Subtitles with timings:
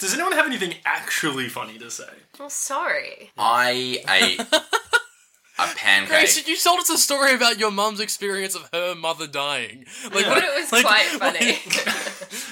[0.00, 2.08] Does anyone have anything actually funny to say?
[2.38, 3.30] Well, sorry.
[3.38, 4.44] I ate a
[5.76, 6.08] pancake.
[6.08, 9.84] Grace, you told us a story about your mum's experience of her mother dying.
[10.04, 11.58] Like, But it was like- quite funny.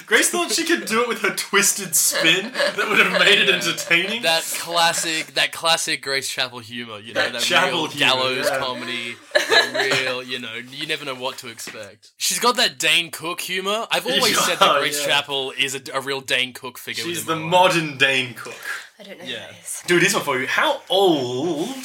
[0.09, 3.47] Grace thought she could do it with her twisted spin that would have made it
[3.47, 4.23] entertaining.
[4.23, 8.49] that classic, that classic Grace Chapel humor, you know, That that, Chapel real humor, gallows
[8.49, 8.57] yeah.
[8.57, 12.11] comedy, that real, you know, you never know what to expect.
[12.17, 13.85] She's got that Dane Cook humor.
[13.91, 15.19] I've always said that Grace yeah.
[15.21, 17.03] Chapel is a, a real Dane Cook figure.
[17.03, 18.57] She's the modern Dane Cook.
[18.99, 19.45] I don't know Yeah.
[19.45, 19.83] who that is.
[19.85, 20.47] Dude, here's one for you.
[20.47, 21.75] How old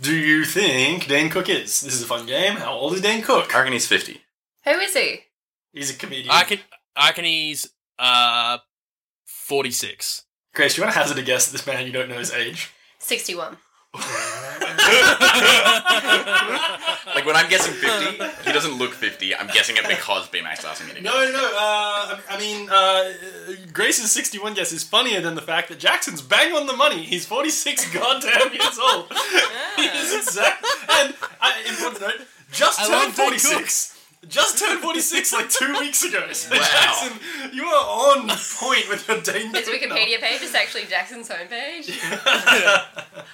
[0.00, 1.82] do you think Dane Cook is?
[1.82, 2.56] This is a fun game.
[2.56, 3.54] How old is Dane Cook?
[3.54, 4.22] I reckon he's 50.
[4.64, 5.20] Who is he?
[5.74, 6.30] He's a comedian.
[6.30, 6.60] I can,
[6.96, 8.58] I can he's uh,
[9.26, 10.24] forty six.
[10.54, 12.32] Grace, do you want to hazard a guess at this man you don't know his
[12.32, 12.70] age?
[13.00, 13.56] 61.
[17.14, 19.36] Like when I'm guessing 50, he doesn't look 50.
[19.36, 21.32] I'm guessing it because B-Max asked me to No, guess.
[21.32, 21.44] no.
[21.56, 23.12] Uh, I mean, uh,
[23.72, 27.02] Grace's 61 guess is funnier than the fact that Jackson's bang on the money.
[27.02, 29.12] He's 46 goddamn years old.
[29.76, 30.64] he is exact.
[30.90, 33.93] And uh, important note, just I turned love Dane 46.
[34.28, 36.32] Just turned 46 like two weeks ago.
[36.32, 36.62] So Wow.
[36.62, 37.18] Jackson,
[37.52, 41.88] you are on point with your Dane His Cook Wikipedia page is actually Jackson's homepage.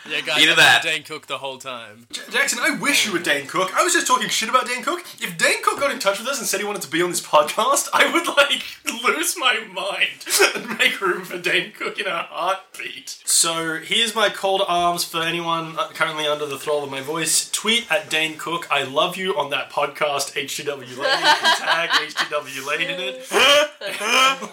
[0.08, 0.80] Yeah, guys, Either I've that.
[0.82, 2.06] been Dane Cook the whole time.
[2.10, 3.72] J- Jackson, I wish you were Dane Cook.
[3.76, 5.00] I was just talking shit about Dane Cook.
[5.20, 7.10] If Dane Cook got in touch with us and said he wanted to be on
[7.10, 8.62] this podcast, I would like
[9.04, 10.08] lose my mind
[10.56, 13.20] and make room for Dane Cook in a heartbeat.
[13.24, 17.00] So here's my call to arms for anyone uh, currently under the thrall of my
[17.00, 17.48] voice.
[17.50, 18.66] Tweet at Dane Cook.
[18.70, 20.32] I love you on that podcast.
[20.34, 21.22] HTW Lane.
[21.58, 23.26] Tag HTW Lane in it.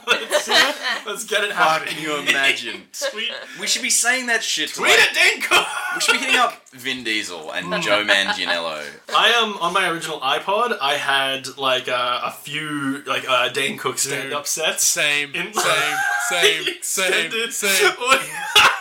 [0.08, 0.47] let's,
[1.06, 1.94] let's get it happening.
[1.95, 2.83] Can you imagine?
[3.11, 5.66] Tweet, We should be saying that shit to like, at Dane Cook.
[5.95, 8.83] We should be hitting up Vin Diesel and Joe Manganiello.
[9.16, 10.78] I am on my original iPod.
[10.81, 14.86] I had like uh, a few like uh, Dane Cook stand-up sets.
[14.86, 15.98] Same, In- same,
[16.30, 17.53] same, same, Extended.
[17.53, 17.92] same.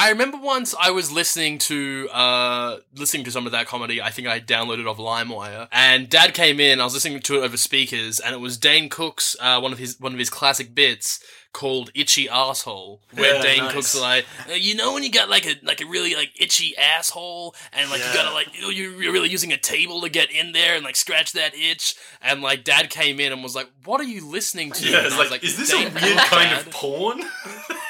[0.00, 4.00] I remember once I was listening to uh listening to some of that comedy.
[4.00, 6.80] I think I downloaded off LimeWire, and Dad came in.
[6.80, 9.78] I was listening to it over speakers, and it was Dane Cook's uh, one of
[9.78, 11.18] his one of his classic bits
[11.52, 13.72] called "Itchy Asshole," where Yeah, Dane nice.
[13.72, 16.76] Cook's like, uh, you know, when you got like a like a really like itchy
[16.76, 20.30] asshole, and like you gotta like you know, you're really using a table to get
[20.30, 23.68] in there and like scratch that itch, and like Dad came in and was like,
[23.84, 26.16] "What are you listening to?" Yeah, And I was like, is this a weird Cook,
[26.26, 27.22] kind Dad." of porn?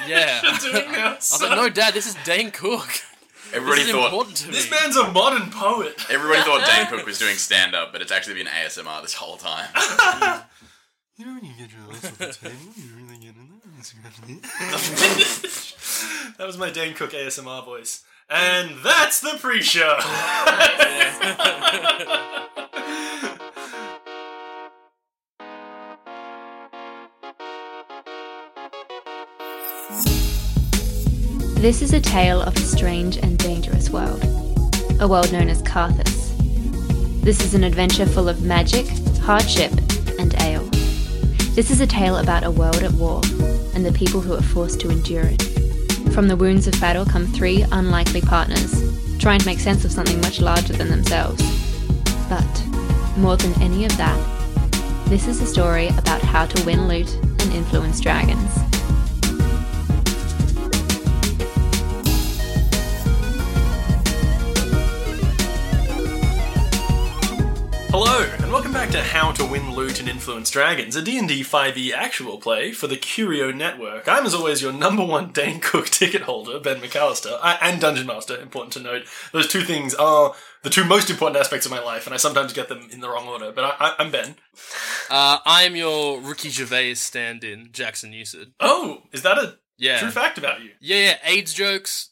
[0.08, 0.40] Yeah.
[0.42, 2.88] You're doing now, I was like, no, Dad, this is Dane Cook.
[3.52, 4.76] Everybody this is thought important to This me.
[4.76, 5.94] man's a modern poet.
[6.10, 9.38] everybody thought Dane Cook was doing stand up, but it's actually been ASMR this whole
[9.38, 9.68] time.
[11.16, 13.58] You know when you get your ass off the table, you really get in there.
[16.36, 18.04] that was my Dane Cook ASMR voice.
[18.28, 19.96] And that's the pre-show.
[31.60, 34.22] This is a tale of a strange and dangerous world,
[35.00, 36.32] a world known as Carthus.
[37.20, 38.86] This is an adventure full of magic,
[39.22, 39.72] hardship,
[40.20, 40.62] and ale.
[41.56, 43.22] This is a tale about a world at war
[43.74, 45.42] and the people who are forced to endure it.
[46.12, 48.72] From the wounds of battle come three unlikely partners,
[49.18, 51.42] trying to make sense of something much larger than themselves.
[52.28, 52.66] But,
[53.16, 57.52] more than any of that, this is a story about how to win loot and
[57.52, 58.77] influence dragons.
[68.00, 71.76] Hello, and welcome back to How to Win Loot and Influence Dragons, a D&D 5e
[71.76, 74.06] E actual play for the Curio Network.
[74.06, 78.06] I'm, as always, your number one Dane Cook ticket holder, Ben McAllister, I- and Dungeon
[78.06, 79.02] Master, important to note.
[79.32, 80.32] Those two things are
[80.62, 83.08] the two most important aspects of my life, and I sometimes get them in the
[83.08, 84.36] wrong order, but I- I'm Ben.
[85.10, 88.52] Uh, I'm your Ricky Gervais stand-in, Jackson Newsted.
[88.60, 89.98] Oh, is that a Yeah.
[89.98, 90.70] true fact about you?
[90.80, 92.10] Yeah, yeah, AIDS jokes.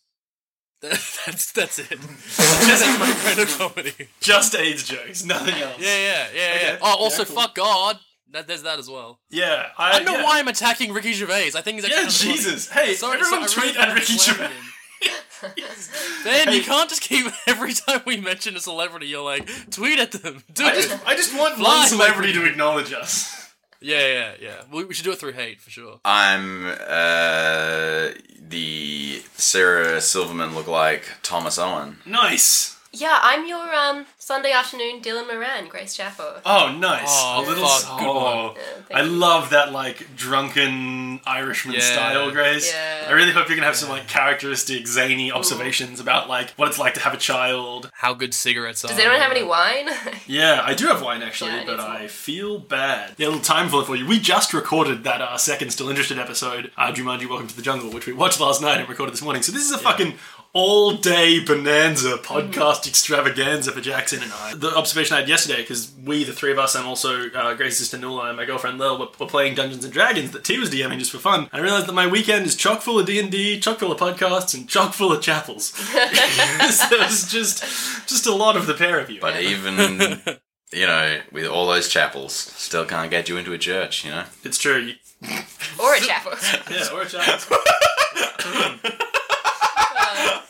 [1.27, 1.89] that's that's it.
[1.89, 4.09] This is my kind of comedy.
[4.21, 5.79] Just AIDS jokes, nothing else.
[5.79, 6.67] Yeah, yeah, yeah, Okay.
[6.73, 6.79] yeah.
[6.83, 7.37] Oh, also, Yeah, cool.
[7.37, 7.99] fuck God.
[8.33, 9.21] That, there's that as well.
[9.31, 10.25] Yeah, I, I don't know yeah.
[10.25, 11.53] why I'm attacking Ricky Gervais.
[11.55, 12.39] I think he's Yeah, actually funny.
[12.39, 12.69] Jesus.
[12.71, 14.51] Hey, Sorry, everyone sorry, really tweet at Ricky Gervais.
[16.25, 20.11] Ben, you can't just keep every time we mention a celebrity, you're like, tweet at
[20.13, 20.43] them.
[20.53, 23.36] Do I just, I just want Fly, one celebrity to acknowledge us.
[23.81, 24.63] Yeah, yeah, yeah.
[24.73, 26.01] We, we should do it through hate for sure.
[26.05, 31.99] I'm uh, the Sarah Silverman look like Thomas Owen.
[32.07, 32.76] Nice.
[32.99, 36.37] Yeah, I'm your um Sunday afternoon Dylan Moran, Grace Chapel.
[36.47, 37.03] Oh, nice.
[37.11, 37.69] Oh, a little.
[37.69, 39.11] fuck, good oh, Yeah, thank I you.
[39.11, 41.81] love that like drunken Irishman Yeah.
[41.81, 42.73] style, Grace.
[42.73, 43.07] Yeah.
[43.09, 46.79] I really hope you're gonna have some like characteristic zany observations about like what it's
[46.79, 47.91] like to have a child.
[47.93, 48.89] How good cigarettes are.
[48.89, 49.89] Does anyone have any wine?
[50.29, 52.09] Yeah, I do have wine actually, Yeah, I need but some I more.
[52.09, 53.15] feel bad.
[53.19, 54.07] Yeah, a little time filler for you.
[54.07, 57.91] We just recorded that uh, second Still Interested episode, uh, Jumanji Welcome to the Jungle,
[57.91, 59.43] which we watched last night and recorded this morning.
[59.43, 60.15] So this is a fucking
[60.57, 64.55] all day bonanza podcast extravaganza for Jackson and I.
[64.55, 67.81] The observation I had yesterday, because we, the three of us, and also uh, Grace's
[67.81, 70.71] sister Nula and my girlfriend Lil, were, were playing Dungeons and Dragons that T was
[70.71, 71.51] DMing just for fun.
[71.53, 74.67] I realized that my weekend is chock full of D&D, chock full of podcasts, and
[74.67, 75.65] chock full of chapels.
[75.75, 77.63] so it's just,
[78.09, 79.21] just a lot of the pair of you.
[79.21, 80.23] But even,
[80.73, 84.25] you know, with all those chapels, still can't get you into a church, you know?
[84.43, 84.79] It's true.
[84.79, 84.95] You,
[85.79, 86.33] or a chapel?
[86.71, 87.59] yeah, or a chapel.
[90.17, 90.43] Yeah.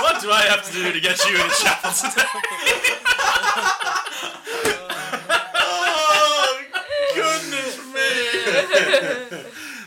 [0.00, 2.24] What do I have to do to get you in a chapel today?
[5.56, 6.60] oh,
[7.14, 8.10] goodness me.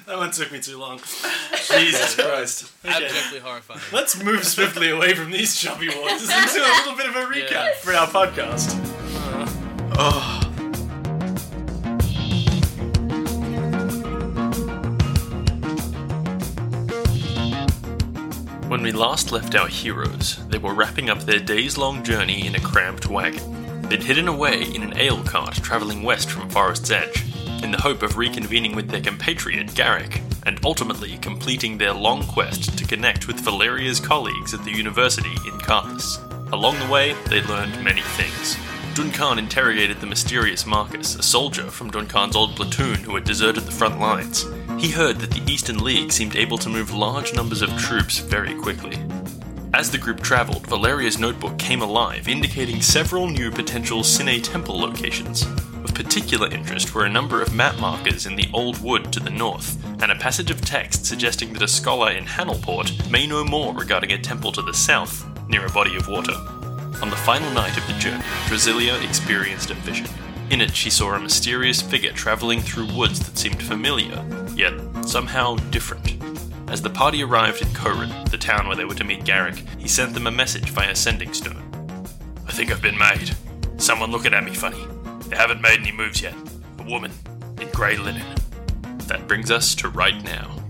[0.08, 0.98] that one took me too long.
[1.00, 2.72] Jesus Christ.
[2.86, 3.06] Okay.
[3.06, 3.82] Abjectly horrifying.
[3.94, 7.52] Let's move swiftly away from these chubby waters into a little bit of a recap
[7.52, 7.74] Yeah.
[7.82, 8.76] for our podcast.
[9.98, 10.00] Uh.
[10.00, 10.37] Oh.
[18.68, 22.54] When we last left our heroes, they were wrapping up their days long journey in
[22.54, 23.82] a cramped wagon.
[23.84, 27.24] They'd hidden away in an ale cart travelling west from Forest's Edge,
[27.64, 32.78] in the hope of reconvening with their compatriot Garrick, and ultimately completing their long quest
[32.78, 36.18] to connect with Valeria's colleagues at the university in Carthus.
[36.52, 38.58] Along the way, they learned many things.
[38.96, 43.72] Duncan interrogated the mysterious Marcus, a soldier from Duncan's old platoon who had deserted the
[43.72, 44.46] front lines.
[44.80, 48.54] He heard that the Eastern League seemed able to move large numbers of troops very
[48.54, 48.98] quickly.
[49.74, 55.44] As the group travelled, Valeria's notebook came alive, indicating several new potential Cine Temple locations.
[55.84, 59.32] Of particular interest were a number of map markers in the Old Wood to the
[59.32, 63.74] north, and a passage of text suggesting that a scholar in Hanelport may know more
[63.74, 66.34] regarding a temple to the south, near a body of water.
[67.02, 70.08] On the final night of the journey, Drasilia experienced a vision.
[70.52, 74.24] In it, she saw a mysterious figure travelling through woods that seemed familiar,
[74.58, 74.74] yet
[75.06, 76.18] somehow different.
[76.70, 79.88] As the party arrived in Corin, the town where they were to meet Garrick, he
[79.88, 81.64] sent them a message via sending stone.
[82.48, 83.36] I think I've been made.
[83.78, 84.86] Someone looking at me funny.
[85.30, 86.36] They haven't made any moves yet.
[86.80, 87.12] A woman
[87.62, 88.26] in grey linen.
[89.08, 90.67] That brings us to right now.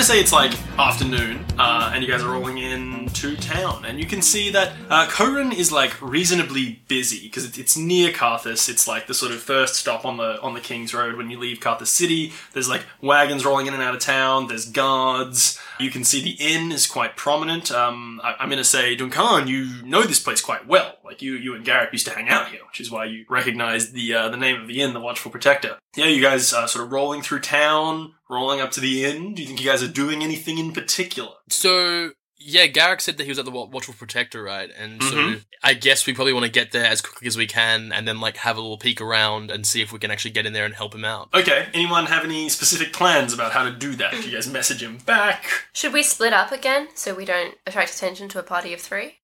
[0.00, 4.00] I'm gonna say it's like afternoon, uh, and you guys are rolling into town, and
[4.00, 5.06] you can see that uh,
[5.54, 8.70] is like reasonably busy because it, it's near Carthus.
[8.70, 11.38] It's like the sort of first stop on the on the King's Road when you
[11.38, 12.32] leave Carthus City.
[12.54, 14.46] There's like wagons rolling in and out of town.
[14.48, 15.60] There's guards.
[15.78, 17.70] You can see the inn is quite prominent.
[17.70, 20.96] Um, I, I'm gonna say Duncan, you know this place quite well.
[21.04, 23.92] Like you, you and Garrick used to hang out here, which is why you recognize
[23.92, 25.76] the uh, the name of the inn, the Watchful Protector.
[25.94, 29.34] Yeah, you guys uh, sort of rolling through town, rolling up to the inn.
[29.34, 31.32] Do you think you guys are doing anything in particular?
[31.48, 32.12] So
[32.42, 34.70] yeah, Garrick said that he was at the Watchful Protector, right?
[34.78, 35.44] And so Mhm.
[35.62, 38.18] I guess we probably want to get there as quickly as we can, and then
[38.18, 40.64] like have a little peek around and see if we can actually get in there
[40.64, 41.28] and help him out.
[41.34, 41.68] Okay.
[41.74, 44.12] Anyone have any specific plans about how to do that?
[44.12, 45.66] Do you guys message him back?
[45.74, 49.18] Should we split up again so we don't attract attention to a party of three?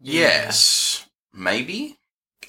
[0.00, 1.06] Yes.
[1.32, 1.96] Maybe?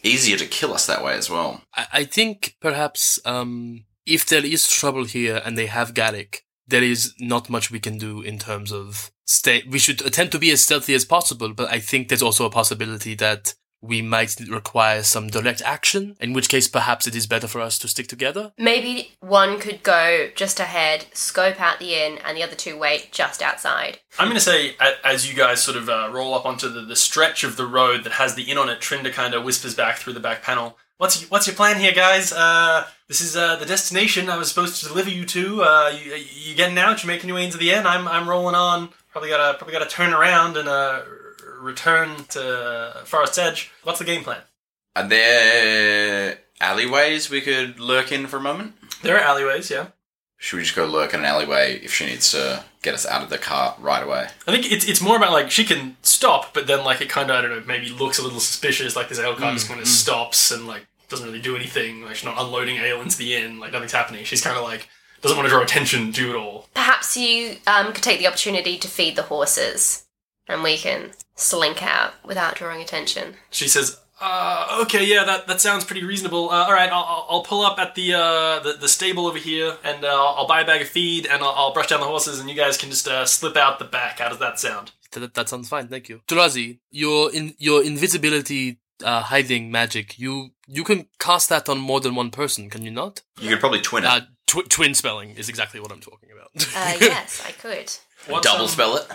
[0.04, 1.62] Easier to kill us that way as well.
[1.74, 6.84] I, I think perhaps um, if there is trouble here and they have Garrick, there
[6.84, 9.64] is not much we can do in terms of stay.
[9.70, 12.50] We should attempt to be as stealthy as possible, but I think there's also a
[12.50, 17.48] possibility that we might require some direct action, in which case perhaps it is better
[17.48, 18.52] for us to stick together.
[18.58, 23.14] Maybe one could go just ahead, scope out the inn, and the other two wait
[23.14, 24.00] just outside.
[24.18, 26.96] I'm going to say, as you guys sort of uh, roll up onto the, the
[26.96, 29.98] stretch of the road that has the inn on it, Trinda kind of whispers back
[29.98, 30.78] through the back panel.
[31.00, 32.34] What's what's your plan here, guys?
[32.34, 35.64] Uh, this is uh, the destination I was supposed to deliver you to.
[35.64, 37.02] Uh, you, you getting out?
[37.02, 37.88] You're making your way into the end.
[37.88, 38.90] I'm I'm rolling on.
[39.10, 41.04] Probably gotta probably gotta turn around and uh,
[41.58, 43.72] return to Forest Edge.
[43.84, 44.42] What's the game plan?
[44.94, 48.74] Are there alleyways we could lurk in for a moment?
[49.02, 49.88] There are alleyways, yeah.
[50.42, 53.22] Should we just go lurk in an alleyway if she needs to get us out
[53.22, 54.30] of the car right away?
[54.48, 57.30] I think it's it's more about like she can stop, but then like it kind
[57.30, 58.96] of I don't know maybe looks a little suspicious.
[58.96, 62.04] Like this ale car just kind of stops and like doesn't really do anything.
[62.04, 63.60] Like she's not unloading ale into the inn.
[63.60, 64.24] Like nothing's happening.
[64.24, 64.88] She's kind of like
[65.22, 66.70] doesn't want to draw attention to it all.
[66.74, 70.06] Perhaps you um, could take the opportunity to feed the horses.
[70.48, 73.36] and we can slink out without drawing attention.
[73.50, 76.50] She says, uh, okay, yeah, that, that sounds pretty reasonable.
[76.50, 79.38] Uh, all right, I'll, I'll- I'll pull up at the, uh, the the stable over
[79.38, 82.00] here, and uh, I'll, I'll buy a bag of feed, and I'll, I'll brush down
[82.00, 84.20] the horses, and you guys can just uh, slip out the back.
[84.20, 84.92] How does that sound?
[85.12, 86.22] That, that sounds fine, thank you.
[86.28, 92.00] Turazi, your in your invisibility uh, hiding magic, you you can cast that on more
[92.00, 93.22] than one person, can you not?
[93.40, 94.08] You could probably twin it.
[94.08, 96.50] Uh, tw- twin spelling is exactly what I'm talking about.
[96.76, 97.92] Uh, yes, I could.
[98.28, 99.08] What's, Double um, spell it.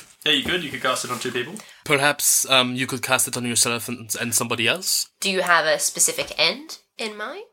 [0.26, 0.64] Yeah, you could.
[0.64, 1.54] You could cast it on two people.
[1.86, 5.08] Perhaps um, you could cast it on yourself and, and somebody else.
[5.20, 7.44] Do you have a specific end in mind?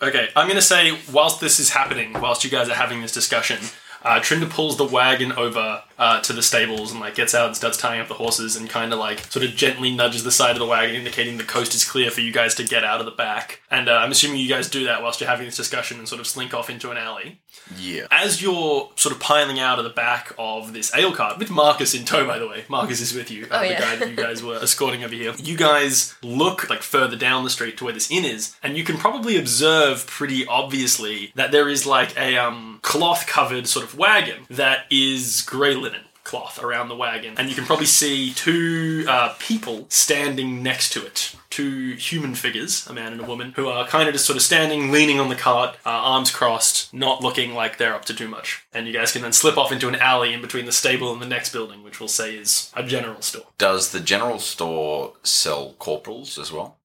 [0.00, 3.58] Okay, I'm gonna say whilst this is happening, whilst you guys are having this discussion,
[4.04, 7.56] uh, Trinda pulls the wagon over uh, to the stables and like gets out and
[7.56, 10.52] starts tying up the horses and kind of like sort of gently nudges the side
[10.52, 13.06] of the wagon, indicating the coast is clear for you guys to get out of
[13.06, 13.60] the back.
[13.70, 16.20] And uh, I'm assuming you guys do that whilst you're having this discussion and sort
[16.20, 17.40] of slink off into an alley.
[17.76, 18.06] Yeah.
[18.10, 21.94] As you're sort of piling out of the back of this ale cart, with Marcus
[21.94, 23.80] in tow, by the way, Marcus is with you, uh, Oh, the yeah.
[23.80, 25.34] guy that you guys were escorting over here.
[25.36, 28.84] You guys look like further down the street to where this inn is, and you
[28.84, 33.98] can probably observe pretty obviously that there is like a um, cloth covered sort of
[33.98, 35.87] wagon that is grey linen
[36.28, 41.04] cloth around the wagon, and you can probably see two uh, people standing next to
[41.04, 41.34] it.
[41.48, 44.42] Two human figures, a man and a woman, who are kind of just sort of
[44.42, 48.28] standing, leaning on the cart, uh, arms crossed, not looking like they're up to too
[48.28, 48.66] much.
[48.74, 51.22] And you guys can then slip off into an alley in between the stable and
[51.22, 53.46] the next building, which we'll say is a general store.
[53.56, 56.76] Does the general store sell corporals as well?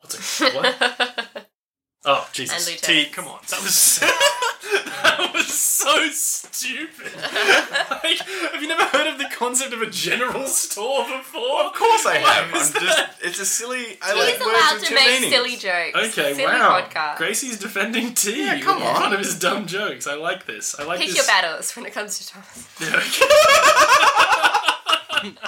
[0.00, 1.46] What's a, What?
[2.04, 2.64] Oh, And Jesus.
[2.66, 3.14] T, lieutenants.
[3.14, 3.38] come on.
[3.48, 3.98] That was
[5.02, 7.12] that was so stupid.
[7.16, 8.18] like,
[8.52, 11.64] have you never heard of the concept of a general store before?
[11.64, 12.44] Of course I have.
[12.46, 12.76] I'm just,
[13.22, 13.98] it's a silly.
[14.00, 15.32] I He's like words allowed with to two make meanings.
[15.32, 16.18] silly jokes.
[16.18, 16.80] Okay, silly wow.
[16.80, 17.16] podcast.
[17.18, 19.02] Gracie's defending T Yeah, come with on.
[19.02, 20.06] one of his dumb jokes.
[20.06, 20.74] I like this.
[20.78, 21.16] I like Pick this.
[21.16, 22.68] your battles when it comes to Thomas.
[22.80, 24.54] Yeah, okay.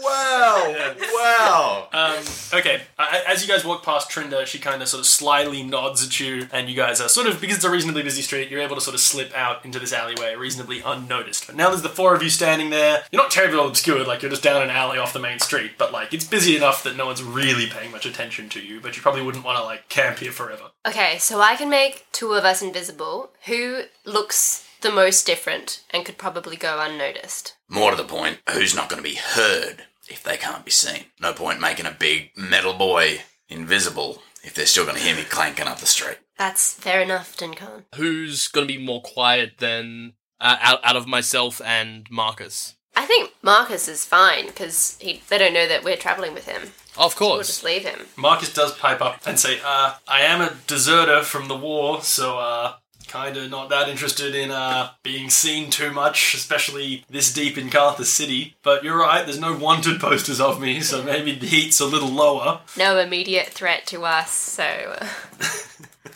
[0.00, 0.74] Wow!
[1.14, 1.88] Wow!
[1.92, 5.62] Um, okay, uh, as you guys walk past Trinda, she kind of sort of slyly
[5.62, 8.48] nods at you, and you guys are sort of, because it's a reasonably busy street,
[8.48, 11.46] you're able to sort of slip out into this alleyway reasonably unnoticed.
[11.46, 13.02] But now there's the four of you standing there.
[13.10, 15.72] You're not terribly well obscured, like you're just down an alley off the main street,
[15.78, 18.96] but like it's busy enough that no one's really paying much attention to you, but
[18.96, 20.70] you probably wouldn't want to like camp here forever.
[20.86, 23.30] Okay, so I can make two of us invisible.
[23.46, 27.54] Who looks the most different and could probably go unnoticed?
[27.68, 31.04] More to the point, who's not going to be heard if they can't be seen?
[31.20, 35.24] No point making a big metal boy invisible if they're still going to hear me
[35.24, 36.18] clanking up the street.
[36.38, 37.86] That's fair enough, Duncan.
[37.96, 42.76] Who's gonna be more quiet than uh, out out of myself and Marcus?
[42.94, 46.70] I think Marcus is fine because they don't know that we're traveling with him.
[46.96, 47.20] Of course.
[47.20, 47.46] We'll course.
[47.48, 48.06] just leave him.
[48.16, 52.38] Marcus does pipe up and say, uh, I am a deserter from the war, so,
[52.40, 52.74] uh,
[53.08, 58.06] kinda not that interested in, uh, being seen too much, especially this deep in Carthus
[58.10, 58.56] City.
[58.62, 62.10] But you're right, there's no wanted posters of me, so maybe the heat's a little
[62.10, 62.60] lower.
[62.76, 64.64] No immediate threat to us, so.
[64.64, 65.08] uh,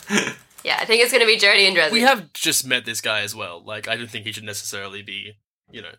[0.63, 1.93] yeah, I think it's going to be Jody and Dresden.
[1.93, 3.61] We have just met this guy as well.
[3.63, 5.37] Like, I don't think he should necessarily be,
[5.71, 5.91] you know,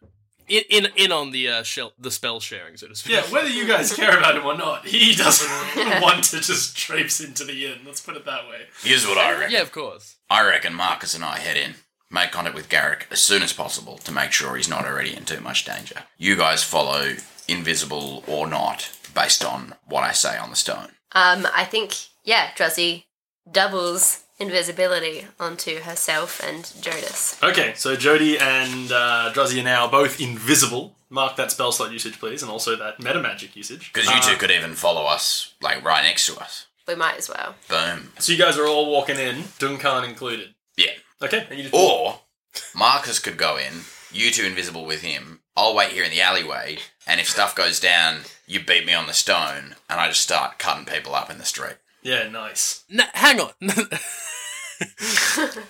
[0.48, 3.12] in in, in on the uh, shell, the spell sharing, so to speak.
[3.12, 5.50] Yeah, whether you guys care about him or not, he doesn't
[6.02, 8.62] want to just traipse into the inn, let's put it that way.
[8.82, 9.52] Here's what I reckon.
[9.52, 10.16] yeah, of course.
[10.30, 11.74] I reckon Marcus and I head in,
[12.10, 15.24] make contact with Garrick as soon as possible to make sure he's not already in
[15.24, 16.04] too much danger.
[16.18, 17.12] You guys follow,
[17.48, 20.88] invisible or not, based on what I say on the stone.
[21.12, 23.04] Um, I think, yeah, Druzzy
[23.50, 27.42] doubles invisibility onto herself and Jodis.
[27.42, 30.94] Okay, so Jody and uh, Druzzy are now both invisible.
[31.10, 33.92] Mark that spell slot usage, please, and also that meta magic usage.
[33.92, 36.66] Because you Uh, two could even follow us, like, right next to us.
[36.88, 37.54] We might as well.
[37.68, 38.12] Boom.
[38.18, 40.54] So you guys are all walking in, Duncan included.
[40.76, 40.92] Yeah.
[41.22, 42.20] Okay, and you just Or
[42.74, 45.40] Marcus could go in, you two invisible with him.
[45.56, 49.06] I'll wait here in the alleyway, and if stuff goes down, you beat me on
[49.06, 51.76] the stone, and I just start cutting people up in the street.
[52.04, 52.84] Yeah, nice.
[52.90, 53.50] N- hang on.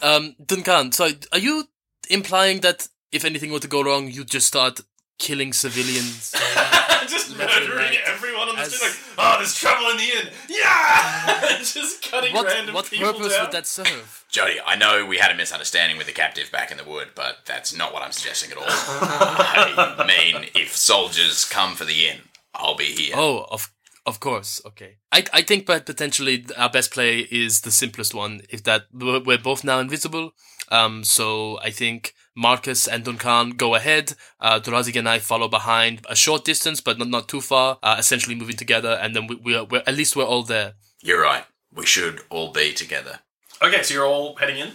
[0.03, 1.65] um, Duncan, so are you
[2.11, 4.81] implying that if anything were to go wrong, you'd just start
[5.19, 6.33] killing civilians?
[7.07, 7.99] just murdering right.
[8.07, 10.29] everyone on the As- street, like, oh, there's trouble in the inn.
[10.49, 13.45] Yeah, just cutting what random what people purpose down.
[13.45, 14.25] would that serve?
[14.31, 17.39] Jody, I know we had a misunderstanding with the captive back in the wood, but
[17.47, 18.65] that's not what I'm suggesting at all.
[18.67, 22.19] I mean, if soldiers come for the inn,
[22.55, 23.15] I'll be here.
[23.17, 23.71] Oh, of
[24.07, 24.61] of course.
[24.67, 24.99] Okay.
[25.13, 28.43] I I think that potentially our best play is the simplest one.
[28.49, 30.33] If that we're we're both now invisible.
[30.71, 31.05] Um.
[31.05, 34.15] So I think Marcus and Duncan go ahead.
[34.41, 37.79] Uh, Durazi and I follow behind a short distance, but not not too far.
[37.83, 40.75] Uh, essentially moving together, and then we we are we're, at least we're all there.
[41.03, 41.45] You're right.
[41.73, 43.21] We should all be together.
[43.63, 44.73] Okay, so you're all heading in.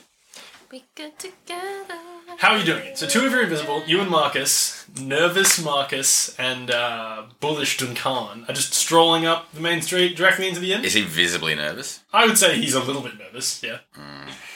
[0.71, 2.08] We good together.
[2.37, 2.97] How how are you doing it?
[2.97, 3.83] So two of you are invisible.
[3.85, 9.81] You and Marcus, nervous Marcus, and uh, bullish Duncan are just strolling up the main
[9.81, 10.83] street directly into the inn.
[10.83, 12.03] Is he visibly nervous?
[12.13, 13.61] I would say he's a little bit nervous.
[13.63, 13.79] Yeah,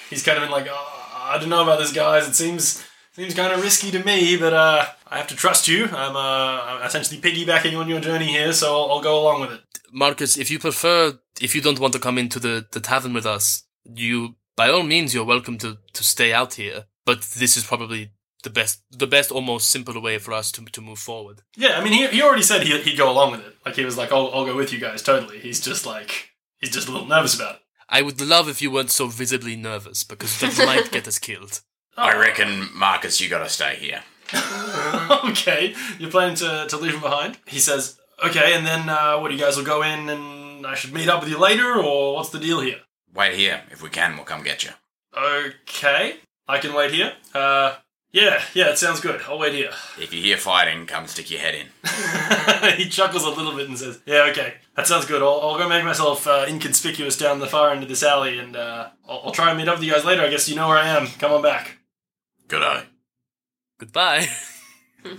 [0.10, 2.27] he's kind of been like, oh, I don't know about this, guys.
[2.27, 5.86] It seems seems kind of risky to me, but uh, I have to trust you.
[5.86, 9.51] I'm, uh, I'm essentially piggybacking on your journey here, so I'll, I'll go along with
[9.51, 9.62] it.
[9.92, 13.27] Marcus, if you prefer, if you don't want to come into the, the tavern with
[13.27, 16.86] us, you by all means you're welcome to, to stay out here.
[17.05, 18.12] But this is probably
[18.43, 21.41] the best, the best, almost simpler way for us to to move forward.
[21.55, 23.55] Yeah, I mean, he, he already said he, he'd go along with it.
[23.65, 25.39] Like he was like, I'll, I'll go with you guys totally.
[25.39, 26.29] He's just like
[26.60, 27.62] he's just a little nervous about it.
[27.89, 31.62] I would love if you weren't so visibly nervous because that might get us killed.
[31.98, 34.01] I reckon, Marcus, you gotta stay here.
[35.29, 37.38] okay, you're planning to, to leave him behind?
[37.45, 40.93] He says, okay, and then uh, what, you guys will go in and I should
[40.93, 42.79] meet up with you later, or what's the deal here?
[43.13, 43.62] Wait here.
[43.69, 44.72] If we can, we'll come get you.
[45.15, 46.15] Okay,
[46.48, 47.14] I can wait here.
[47.34, 47.76] Uh,
[48.12, 49.22] yeah, yeah, it sounds good.
[49.28, 49.72] I'll wait here.
[50.00, 51.68] If you hear fighting, come stick your head in.
[52.78, 55.22] he chuckles a little bit and says, yeah, okay, that sounds good.
[55.24, 58.56] I'll, I'll go make myself uh, inconspicuous down the far end of this alley, and
[58.56, 60.22] uh, I'll, I'll try and meet up with you guys later.
[60.22, 61.08] I guess you know where I am.
[61.08, 61.78] Come on back.
[62.48, 62.84] Good eye.
[63.80, 64.28] Goodbye.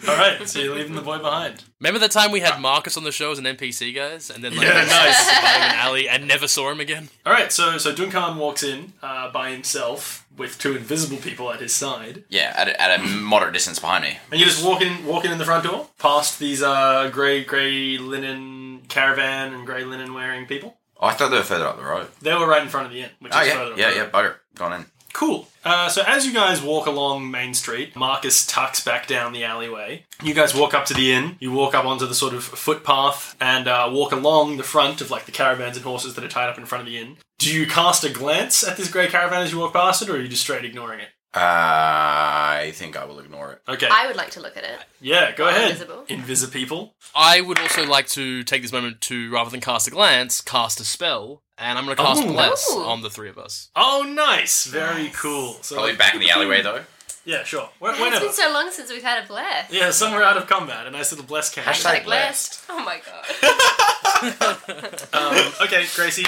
[0.09, 1.62] All right, so you're leaving the boy behind.
[1.81, 4.57] Remember the time we had Marcus on the show as an NPC, guys, and then
[4.57, 5.28] like Yeah, nice.
[5.28, 7.11] by him in an alley and never saw him again.
[7.26, 11.60] All right, so so Duncan walks in uh, by himself with two invisible people at
[11.60, 14.18] his side, Yeah, at a, at a moderate distance behind me.
[14.30, 17.44] and you're just walk in, walk in in the front door, past these uh, grey
[17.44, 20.76] grey linen caravan and grey linen wearing people.
[21.00, 22.08] Oh, I thought they were further up the road.
[22.22, 23.72] They were right in front of the inn, which Oh is yeah, further.
[23.72, 24.10] up yeah, the yeah.
[24.10, 24.86] Bugger, gone in.
[25.14, 25.47] Cool.
[25.64, 30.04] Uh, so as you guys walk along Main Street, Marcus tucks back down the alleyway.
[30.23, 31.37] You guys walk up to the inn.
[31.38, 35.12] You walk up onto the sort of footpath and uh, walk along the front of
[35.12, 37.16] like the caravans and horses that are tied up in front of the inn.
[37.38, 40.16] Do you cast a glance at this grey caravan as you walk past it, or
[40.16, 41.09] are you just straight ignoring it?
[41.34, 43.60] Uh, I think I will ignore it.
[43.68, 43.88] Okay.
[43.90, 44.78] I would like to look at it.
[45.00, 45.72] yeah, go ahead.
[45.72, 46.04] Invisible.
[46.08, 46.94] Invisible people.
[47.14, 50.78] I would also like to take this moment to, rather than cast a glance, cast
[50.80, 52.32] a spell, and I'm going to cast Oh.
[52.32, 52.84] Bless Ooh.
[52.84, 53.70] on the three of us.
[53.74, 54.66] Oh, nice.
[54.66, 55.54] Very cool.
[55.62, 56.82] So, Probably back in the alleyway though.
[57.24, 57.68] yeah, sure.
[57.80, 58.26] Wh- It's Whenever.
[58.26, 59.72] been so long since we've had a bless.
[59.72, 60.86] Yeah, somewhere out of combat.
[60.86, 61.64] A nice little bless can.
[61.64, 62.66] Hashtag Like blessed.
[62.68, 62.70] blessed.
[62.70, 63.24] Oh my god.
[65.12, 66.24] Um, okay, Gracie.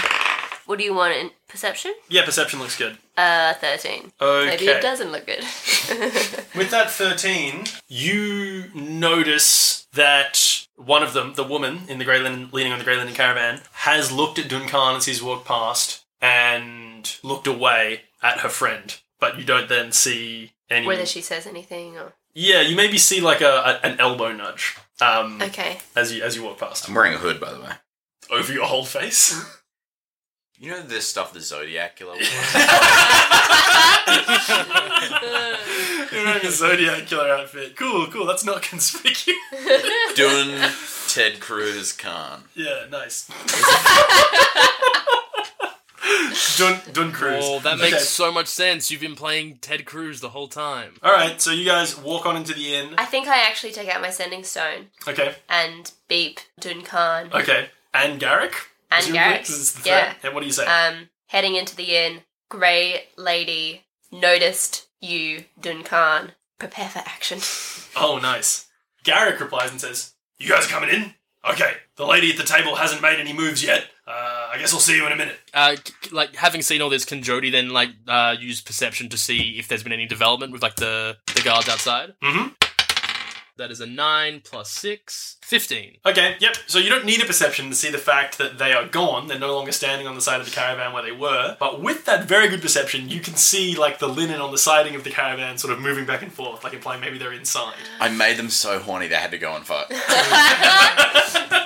[0.67, 1.95] what do you want in perception?
[2.11, 2.99] Yeah, perception looks good.
[3.17, 4.13] Uh, thirteen.
[4.21, 4.51] Okay.
[4.51, 5.41] Maybe it doesn't look good.
[6.55, 12.51] With that 13, you notice that one of them, the woman in the grey linen,
[12.53, 17.17] leaning on the grey linen caravan, has looked at Duncan as he's walked past and
[17.23, 18.99] looked away at her friend.
[19.19, 20.87] But you don't then see any.
[20.87, 24.77] Whether she says anything or Yeah, you maybe see like a, a an elbow nudge
[25.01, 25.79] um, okay.
[25.97, 27.73] as you as you walk past I'm wearing a hood, by the way.
[28.31, 29.35] over your whole face.
[30.59, 32.29] You know the stuff the Zodiac killer was?
[36.13, 37.77] You're wearing a Zodiac killer outfit.
[37.77, 38.25] Cool, cool.
[38.27, 39.39] That's not conspicuous.
[40.15, 40.59] Doing
[41.09, 42.45] Ted Cruz Khan.
[42.55, 43.29] Yeah, nice.
[46.57, 47.45] Dun Dun Cruise.
[47.47, 47.91] Oh, that Okay.
[47.91, 48.91] makes so much sense.
[48.91, 50.95] You've been playing Ted Cruz the whole time.
[51.03, 52.95] All right, so you guys walk on into the inn.
[52.97, 57.69] I think I actually take out my sending stone Okay, and beep Duncan okay.
[57.93, 58.55] And Garrick.
[58.91, 59.47] And presumably, Garrick.
[59.47, 60.01] 'cause the Yeah.
[60.13, 60.17] threat.
[60.25, 60.31] Yeah.
[60.31, 60.67] What do you say?
[60.67, 66.33] Um, heading into the inn, Grey Lady noticed you, Duncan.
[66.59, 67.41] Prepare for action.
[67.97, 68.67] oh, nice.
[69.05, 71.15] Garrick replies and says, "You guys are coming in?
[71.45, 71.77] Okay.
[71.97, 73.87] The lady at the table hasn't made any moves yet.
[74.07, 76.81] Uh, I guess I'll see you in a minute." Uh, c- c- like having seen
[76.81, 80.07] all this, can Jody then like uh, use perception to see if there's been any
[80.07, 82.15] development with like the the guards outside?
[82.23, 82.55] Mhm.
[83.59, 85.97] That is a nine plus six, 15.
[86.05, 86.57] Okay, yep.
[86.67, 89.29] So you don't need a perception to see the fact that they are gone.
[89.29, 91.57] They're no longer standing on the side of the caravan where they were.
[91.59, 94.95] But with that very good perception, you can see like the linen on the siding
[94.95, 97.77] of the caravan sort of moving back and forth, like implying maybe they're inside.
[97.99, 99.87] I made them so horny they had to go and fight.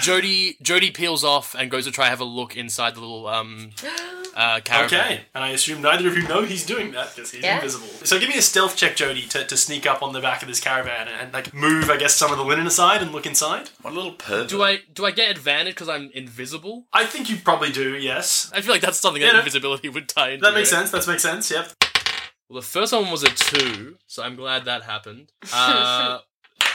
[0.00, 3.70] Jody Jody peels off and goes to try have a look inside the little um
[4.34, 4.86] uh caravan.
[5.00, 7.56] Okay, and I assume neither of you know he's doing that because he's Yeah.
[7.56, 7.88] invisible.
[8.04, 10.48] So give me a stealth check, Jody, to, to sneak up on the back of
[10.48, 13.26] this caravan and, and, like move, I guess, some of the linen aside and look
[13.26, 13.70] inside.
[13.82, 14.48] What a little pervert.
[14.48, 16.86] Do I do I get advantage because I'm invisible?
[16.92, 17.94] I think you probably do.
[17.96, 19.38] Yes, I feel like that's something Yeah, that no.
[19.40, 20.42] invisibility would tie into.
[20.44, 20.74] that makes it.
[20.76, 20.90] sense.
[20.92, 21.50] That makes sense.
[21.50, 21.72] Yep.
[22.48, 25.32] Well, the first one was a two, so I'm glad that happened.
[25.52, 26.18] Uh,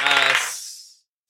[0.02, 0.75] uh, s-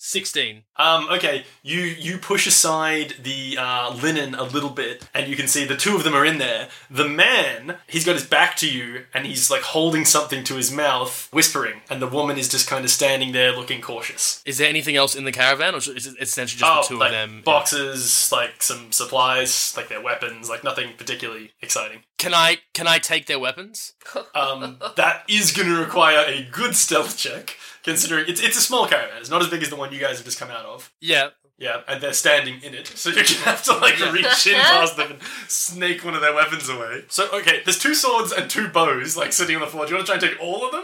[0.06, 0.64] 16.
[0.78, 5.48] Um, okay, you you push aside the uh, linen a little bit, and you can
[5.48, 6.70] see the two of them are in there.
[6.92, 10.72] The man, he's got his back to you, and he's like holding something to his
[10.72, 14.44] mouth, whispering, and the woman is just kind of standing there looking cautious.
[14.46, 17.00] Is there anything else in the caravan, or is it essentially just the two Oh,
[17.00, 17.42] like of them?
[17.44, 22.04] boxes, like some supplies, like their weapons, like nothing particularly exciting.
[22.18, 23.94] Can I can I take their weapons?
[24.36, 28.88] Um, that is going to require a good stealth check, considering it's it's a small
[28.88, 29.20] caravan.
[29.20, 30.92] It's not as big as the one you guys have just come out of.
[31.00, 31.30] Yeah.
[31.58, 34.98] Yeah, and they're standing in it, so you're gonna have to like reach in past
[34.98, 37.06] them and snake one of their weapons away.
[37.08, 39.86] So okay, there's two swords and two bows like sitting on the floor.
[39.86, 40.84] Do you want to try and take all of them?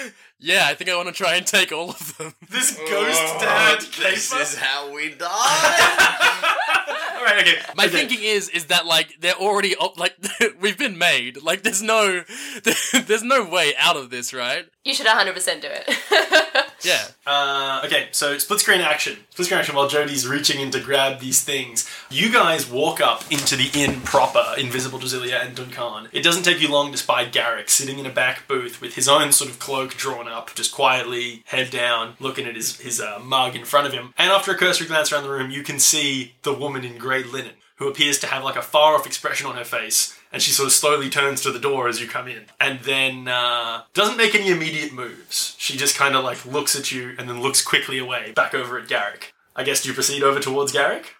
[0.44, 2.34] Yeah, I think I want to try and take all of them.
[2.50, 4.42] This oh, ghost dad This caper.
[4.42, 5.28] is how we die.
[6.88, 7.62] All right, okay.
[7.76, 7.92] My okay.
[7.92, 10.16] thinking is is that like they're already op- like
[10.60, 11.42] we've been made.
[11.42, 12.22] Like there's no
[12.92, 14.66] there's no way out of this, right?
[14.84, 16.66] You should 100% do it.
[16.84, 17.06] Yeah.
[17.26, 19.18] Uh, okay, so split screen action.
[19.30, 21.88] Split screen action while Jody's reaching in to grab these things.
[22.10, 26.08] You guys walk up into the inn proper, Invisible Drasilia and Duncan.
[26.12, 29.08] It doesn't take you long to spy Garrick sitting in a back booth with his
[29.08, 33.20] own sort of cloak drawn up, just quietly, head down, looking at his, his uh,
[33.22, 34.12] mug in front of him.
[34.18, 37.22] And after a cursory glance around the room, you can see the woman in grey
[37.22, 40.18] linen, who appears to have like a far off expression on her face.
[40.32, 43.28] And she sort of slowly turns to the door as you come in, and then
[43.28, 45.54] uh, doesn't make any immediate moves.
[45.58, 48.78] She just kind of like looks at you and then looks quickly away, back over
[48.78, 49.34] at Garrick.
[49.54, 51.14] I guess do you proceed over towards Garrick?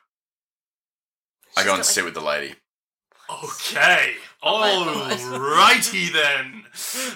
[1.57, 2.55] I go and got, sit with the lady.
[3.44, 4.14] Okay.
[4.42, 6.62] my righty then.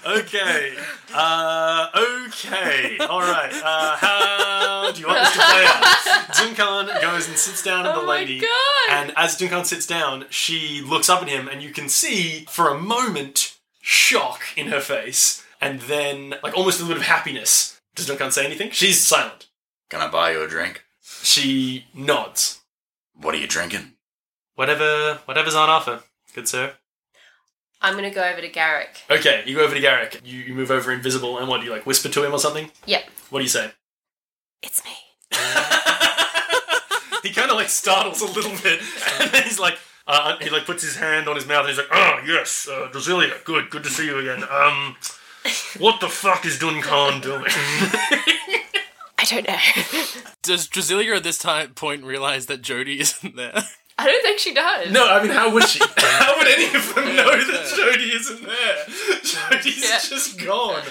[0.06, 0.74] Okay.
[1.14, 1.88] Uh,
[2.26, 2.98] okay.
[3.00, 3.52] All right.
[3.52, 6.56] Uh, how do you want this to play out?
[6.56, 8.40] Duncan goes and sits down at the Oh my lady.
[8.40, 8.90] God.
[8.90, 12.68] And as Duncan sits down, she looks up at him, and you can see for
[12.68, 17.80] a moment shock in her face, and then like almost a little bit of happiness.
[17.94, 18.70] Does Duncan say anything?
[18.72, 19.46] She's silent.
[19.88, 20.84] Can I buy you a drink?
[21.22, 22.60] She nods.
[23.14, 23.92] What are you drinking?
[24.54, 26.02] Whatever, whatever's on offer,
[26.34, 26.74] good sir.
[27.80, 29.02] I'm going to go over to Garrick.
[29.10, 30.20] Okay, you go over to Garrick.
[30.24, 32.70] You, you move over invisible, and what do you like whisper to him or something?
[32.86, 33.04] Yep.
[33.30, 33.70] What do you say?
[34.62, 34.92] It's me.
[37.22, 38.80] he kind of like startles a little bit,
[39.20, 41.78] and then he's like, uh, he like puts his hand on his mouth, and he's
[41.78, 44.44] like, "Oh yes, uh, Drasilia, good, good to see you again.
[44.48, 44.96] Um,
[45.78, 47.44] what the fuck is Duncan doing?"
[49.18, 49.58] I don't know.
[50.42, 53.64] Does Drasilia at this time point realize that Jody isn't there?
[53.98, 54.90] I don't think she does.
[54.92, 55.80] no, I mean, how would she?
[55.96, 58.76] How would any of them know that Jody isn't there?
[59.22, 59.98] Jody's Yeah.
[59.98, 60.82] just gone.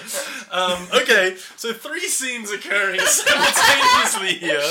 [0.52, 3.00] Um, okay, so three scenes occurring
[3.60, 4.62] simultaneously here.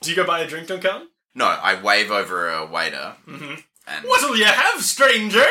[0.00, 1.08] Do you go buy a drink, Duncan?
[1.34, 3.54] No, I wave over a waiter Mm-hmm.
[3.86, 5.44] and What'll you have, stranger?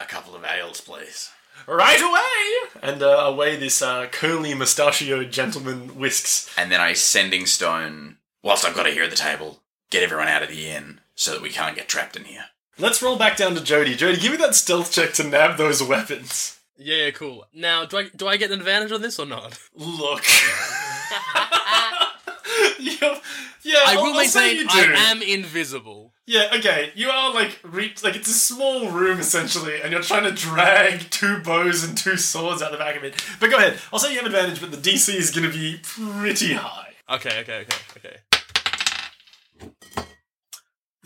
[0.00, 1.30] a couple of ales, please.
[1.66, 2.70] Right away!
[2.82, 6.48] And uh, away this uh, curly mustachioed gentleman whisks.
[6.56, 8.18] And then I sending stone.
[8.44, 11.32] Whilst I've got it here at the table, get everyone out of the inn so
[11.32, 12.44] that we can't get trapped in here.
[12.78, 13.96] Let's roll back down to Jody.
[13.96, 16.60] Jody, give me that stealth check to nab those weapons.
[16.78, 17.44] Yeah, yeah, cool.
[17.52, 19.58] Now, do I do I get an advantage on this or not?
[19.74, 20.22] Look.
[22.78, 23.18] yeah,
[23.64, 24.94] yeah, I I'll- will I'll say maintain you do.
[24.96, 26.12] I am invisible.
[26.26, 26.92] Yeah, okay.
[26.94, 31.10] You are like reach like it's a small room essentially, and you're trying to drag
[31.10, 33.20] two bows and two swords out the back of it.
[33.40, 33.80] But go ahead.
[33.92, 36.84] I'll say you have advantage, but the DC is going to be pretty high.
[37.10, 38.16] Okay, okay, okay, okay.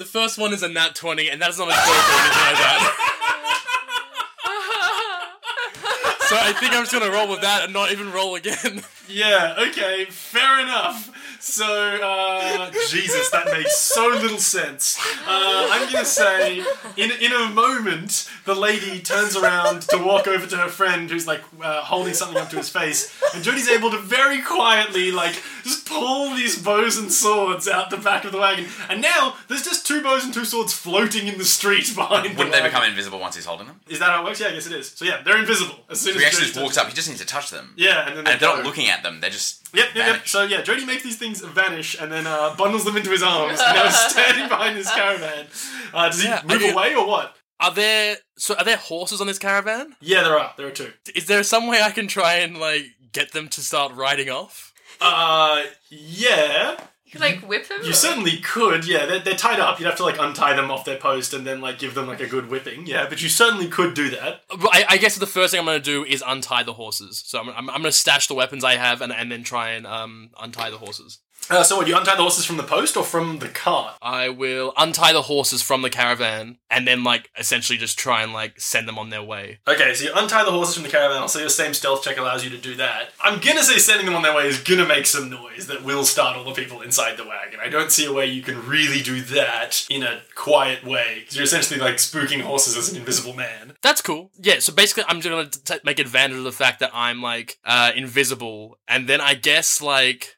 [0.02, 2.58] The first one is a nat 20, and that's not a joke or anything like
[2.58, 2.98] that.
[6.28, 8.82] So I think I'm just gonna roll with that and not even roll again.
[9.06, 11.10] Yeah, okay, fair enough.
[11.44, 14.96] So, uh, Jesus, that makes so little sense.
[15.26, 16.60] Uh, I'm gonna say,
[16.96, 21.26] in, in a moment, the lady turns around to walk over to her friend who's
[21.26, 25.34] like uh, holding something up to his face, and Jody's able to very quietly, like,
[25.64, 28.66] just pull these bows and swords out the back of the wagon.
[28.88, 32.28] And now, there's just two bows and two swords floating in the street behind the
[32.36, 32.70] Wouldn't they wagon.
[32.70, 33.80] become invisible once he's holding them?
[33.88, 34.40] Is that how it works?
[34.40, 34.90] Yeah, I guess it is.
[34.90, 36.86] So, yeah, they're invisible as soon So as he actually Jody just touches walks up.
[36.88, 37.74] He just needs to touch them.
[37.76, 38.56] Yeah, and then And if they're go.
[38.58, 40.06] not looking at them, they're just Yep, yep, yep.
[40.16, 40.30] vanish.
[40.30, 43.60] So yeah, Jody makes these things vanish and then uh, bundles them into his arms.
[43.60, 45.46] and now is standing behind his caravan.
[45.94, 47.36] Uh, does he Yeah, move I do- away or what?
[47.60, 49.94] Are there so are there horses on this caravan?
[50.00, 50.52] Yeah, there are.
[50.56, 50.92] There are two.
[51.14, 54.72] Is there some way I can try and like get them to start riding off?
[55.00, 56.76] Uh, yeah.
[57.12, 57.78] You could, like whip him?
[57.82, 58.86] You or- certainly could.
[58.86, 59.78] Yeah, they're, they're tied up.
[59.78, 62.20] You'd have to like untie them off their post and then like give them like
[62.20, 62.86] a good whipping.
[62.86, 64.42] Yeah, but you certainly could do that.
[64.50, 67.22] I, I guess the first thing I'm gonna do is untie the horses.
[67.26, 69.86] So I'm, I'm, I'm gonna stash the weapons I have and, and then try and
[69.86, 71.18] um untie the horses.
[71.50, 73.96] Uh, so what, you untie the horses from the post or from the cart?
[74.00, 78.32] I will untie the horses from the caravan and then, like, essentially just try and,
[78.32, 79.58] like, send them on their way.
[79.68, 81.18] Okay, so you untie the horses from the caravan.
[81.18, 83.10] I'll say your same stealth check allows you to do that.
[83.20, 86.04] I'm gonna say sending them on their way is gonna make some noise that will
[86.04, 87.60] startle the people inside the wagon.
[87.62, 91.36] I don't see a way you can really do that in a quiet way because
[91.36, 93.74] you're essentially like spooking horses as an invisible man.
[93.82, 94.30] That's cool.
[94.38, 97.58] Yeah, so basically, I'm just gonna t- make advantage of the fact that I'm, like,
[97.64, 100.36] uh, invisible, and then I guess, like,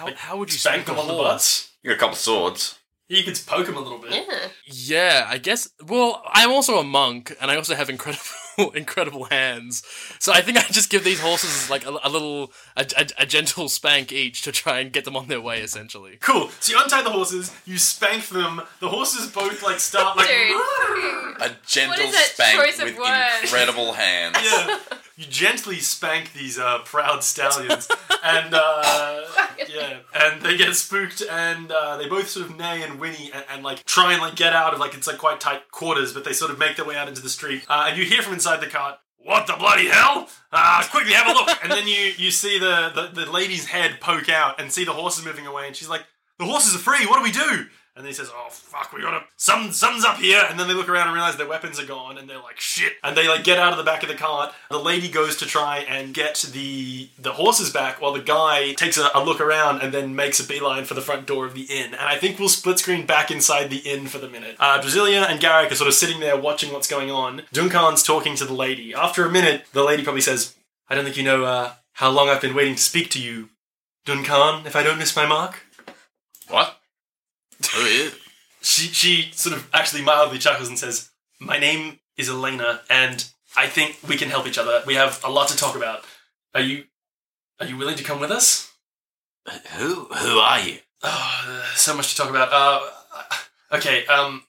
[0.00, 1.72] how, how would you Spank them on the butts.
[1.82, 2.76] You got a couple swords.
[3.08, 4.12] You could poke them a little bit.
[4.12, 4.48] Yeah.
[4.66, 5.68] Yeah, I guess.
[5.84, 9.82] Well, I'm also a monk, and I also have incredible, incredible hands.
[10.20, 13.26] So I think I just give these horses like a, a little, a, a, a
[13.26, 15.60] gentle spank each to try and get them on their way.
[15.60, 16.50] Essentially, Cool.
[16.60, 18.62] So you untie the horses, you spank them.
[18.78, 20.28] The horses both like start like.
[20.28, 20.60] Dude.
[21.42, 23.42] A gentle spank choice with words?
[23.42, 24.36] incredible hands.
[24.40, 24.78] Yeah.
[25.16, 27.88] You gently spank these uh, proud stallions,
[28.24, 29.24] and uh,
[29.68, 33.44] yeah, and they get spooked, and uh, they both sort of neigh and whinny, and,
[33.50, 36.24] and like try and like get out of like it's like quite tight quarters, but
[36.24, 38.32] they sort of make their way out into the street, uh, and you hear from
[38.32, 38.98] inside the cart.
[39.22, 40.28] What the bloody hell?
[40.50, 41.50] Uh, quickly have a look.
[41.62, 44.94] And then you, you see the, the, the lady's head poke out and see the
[44.94, 45.66] horses moving away.
[45.66, 46.04] And she's like,
[46.38, 47.04] The horses are free.
[47.04, 47.66] What do we do?
[48.00, 50.72] And then he says, "Oh fuck, we gotta some something's up here." And then they
[50.72, 53.44] look around and realize their weapons are gone, and they're like, "Shit!" And they like
[53.44, 54.54] get out of the back of the cart.
[54.70, 58.96] The lady goes to try and get the the horses back, while the guy takes
[58.96, 61.64] a, a look around and then makes a beeline for the front door of the
[61.64, 61.92] inn.
[61.92, 64.56] And I think we'll split screen back inside the inn for the minute.
[64.58, 67.42] Uh, Drasilia and Garrick are sort of sitting there watching what's going on.
[67.52, 68.94] Duncan's talking to the lady.
[68.94, 70.56] After a minute, the lady probably says,
[70.88, 73.50] "I don't think you know uh, how long I've been waiting to speak to you,
[74.06, 74.66] Duncan.
[74.66, 75.66] If I don't miss my mark."
[76.48, 76.79] What?
[77.74, 78.14] Who is?
[78.60, 83.66] she she sort of actually mildly chuckles and says, "My name is Elena, and I
[83.66, 84.82] think we can help each other.
[84.86, 86.04] We have a lot to talk about.
[86.54, 86.84] Are you
[87.58, 88.72] are you willing to come with us?
[89.76, 90.04] Who?
[90.04, 90.78] Who are you?
[91.02, 92.50] Oh, so much to talk about.
[92.52, 94.44] Uh, okay, um,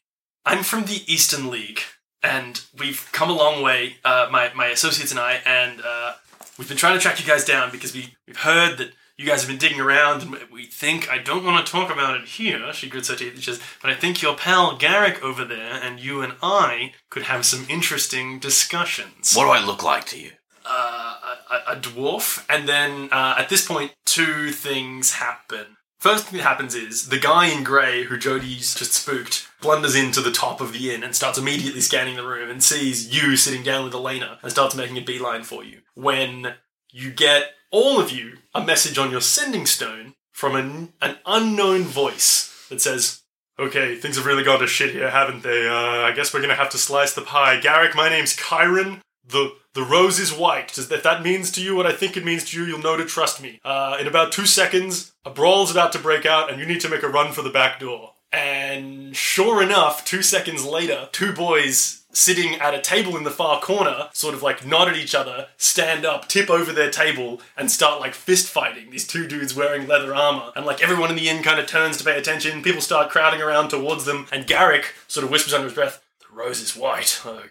[0.45, 1.81] I'm from the Eastern League,
[2.21, 3.97] and we've come a long way.
[4.03, 6.13] Uh, my my associates and I, and uh,
[6.57, 9.41] we've been trying to track you guys down because we we've heard that." You guys
[9.41, 12.74] have been digging around, and we think I don't want to talk about it here.
[12.74, 16.00] She grits her teeth and says, "But I think your pal Garrick over there and
[16.00, 20.32] you and I could have some interesting discussions." What do I look like to you?
[20.65, 25.78] uh, a, a dwarf, and then uh, at this point, two things happen.
[26.00, 30.19] First thing that happens is the guy in grey who Jody's just spooked blunders into
[30.19, 33.62] the top of the inn and starts immediately scanning the room and sees you sitting
[33.62, 35.82] down with Elena and starts making a beeline for you.
[35.93, 36.56] When
[36.91, 41.84] you get all of you a message on your sending stone from an, an unknown
[41.84, 43.21] voice that says,
[43.60, 45.67] Okay, things have really gone to shit here, haven't they?
[45.67, 47.60] Uh, I guess we're gonna have to slice the pie.
[47.60, 49.01] Garrick, my name's Kyron.
[49.23, 50.73] The the rose is white.
[50.73, 52.97] Does if that means to you what I think it means to you, you'll know
[52.97, 53.60] to trust me.
[53.63, 56.89] Uh, in about two seconds, a brawl's about to break out, and you need to
[56.89, 58.13] make a run for the back door.
[58.34, 63.62] And sure enough, two seconds later, two boys sitting at a table in the far
[63.62, 67.72] corner, sort of like nod at each other, stand up, tip over their table, and
[67.72, 68.89] start like fist fighting.
[68.89, 70.52] These two dudes wearing leather armor.
[70.56, 72.62] And like everyone in the inn kind of turns to pay attention.
[72.62, 76.36] People start crowding around towards them, and Garrick sort of whispers under his breath, The
[76.36, 77.22] rose is white.
[77.26, 77.44] Oh,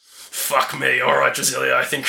[0.00, 1.00] fuck me.
[1.00, 2.06] Alright, Drasilia, I think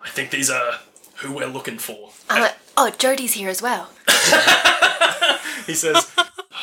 [0.00, 0.80] I think these are
[1.16, 2.10] who we're looking for.
[2.28, 3.90] Like, oh, Jody's here as well.
[5.66, 6.10] he says,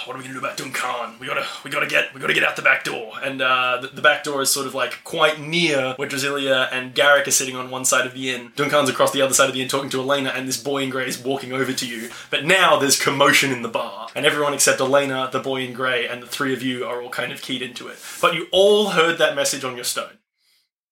[0.09, 1.19] "What are we gonna do about Duncan?
[1.19, 3.89] We gotta, we gotta get, we gotta get out the back door." And uh, the,
[3.89, 7.55] the back door is sort of like quite near where Drasilia and Garrick are sitting
[7.55, 8.51] on one side of the inn.
[8.55, 10.89] Duncan's across the other side of the inn talking to Elena, and this boy in
[10.89, 12.09] grey is walking over to you.
[12.31, 16.07] But now there's commotion in the bar, and everyone except Elena, the boy in grey,
[16.07, 17.99] and the three of you are all kind of keyed into it.
[18.19, 20.17] But you all heard that message on your stone.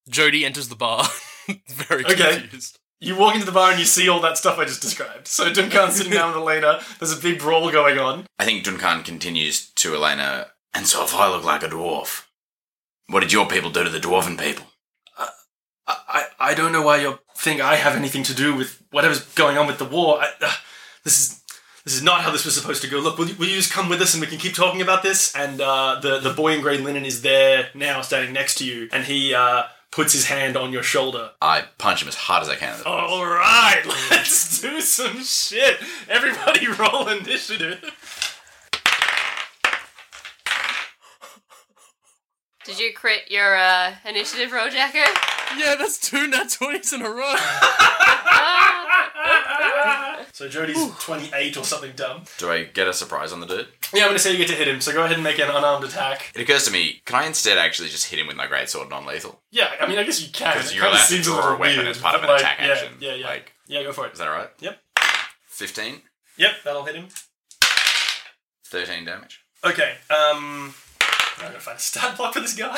[0.08, 1.06] Jody enters the bar,
[1.67, 2.39] very Okay.
[2.41, 2.77] confused.
[2.99, 5.27] You walk into the bar and you see all that stuff I just described.
[5.27, 6.81] So Duncan's sitting down with Elena.
[6.99, 8.25] There's a big brawl going on.
[8.39, 10.47] I think Duncan continues to Elena.
[10.73, 12.25] And so, if I look like a dwarf,
[13.07, 14.65] what did your people do to the dwarven people?
[15.17, 15.29] I,
[15.88, 19.57] I, I don't know why you think I have anything to do with whatever's going
[19.57, 20.19] on with the war.
[20.19, 20.51] I, uh,
[21.03, 21.43] this is
[21.86, 22.99] this is not how this was supposed to go.
[22.99, 25.03] Look, will you, will you just come with us and we can keep talking about
[25.03, 25.33] this?
[25.33, 28.89] And uh, the the boy in grey linen is there now, standing next to you,
[28.91, 31.32] and he uh, puts his hand on your shoulder.
[31.41, 32.80] I punch him as hard as I can.
[32.86, 35.78] All right, let's do some shit.
[36.08, 37.84] Everybody, roll initiative.
[42.65, 45.10] Did you crit your uh, initiative roll, Jacker?
[45.58, 47.36] Yeah, that's two nat twenties in a row.
[50.38, 52.21] So Jody's twenty eight or something dumb.
[52.38, 53.69] Do I get a surprise on the dude?
[53.91, 54.80] Yeah, I'm gonna say you get to hit him.
[54.82, 56.32] So go ahead and make an unarmed attack.
[56.36, 59.41] It occurs to me, can I instead actually just hit him with my greatsword non-lethal?
[59.50, 60.54] Yeah, I mean, I guess you can.
[60.56, 62.60] Because you're allowed to a draw a weapon weird, as part of an like, attack
[62.60, 62.93] yeah, action.
[63.00, 63.82] Yeah, yeah, Like- yeah.
[63.82, 64.13] Go for it.
[64.13, 64.50] Is that right?
[64.60, 64.78] Yep.
[65.47, 66.02] 15?
[66.38, 67.08] Yep, that'll hit him.
[68.65, 69.43] 13 damage.
[69.65, 70.76] Okay, um.
[71.39, 72.76] I'm gonna find a stat block for this guy.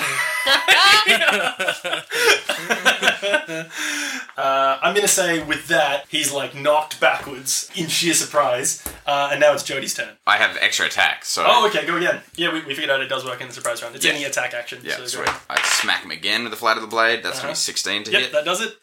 [4.38, 9.40] uh, I'm gonna say with that, he's like knocked backwards in sheer surprise, uh, and
[9.40, 10.10] now it's Jody's turn.
[10.28, 11.44] I have extra attack, so.
[11.48, 12.22] Oh, okay, go again.
[12.36, 13.96] Yeah, we, we figured out it does work in the surprise round.
[13.96, 14.12] It's Yeah.
[14.14, 14.80] any attack action.
[14.84, 15.28] Yeah, so go sweet.
[15.28, 15.42] ahead.
[15.50, 17.24] I smack him again with the flat of the blade.
[17.24, 17.48] That's Uh-huh.
[17.48, 18.32] going to be 16 to Yep, hit.
[18.34, 18.78] that does it.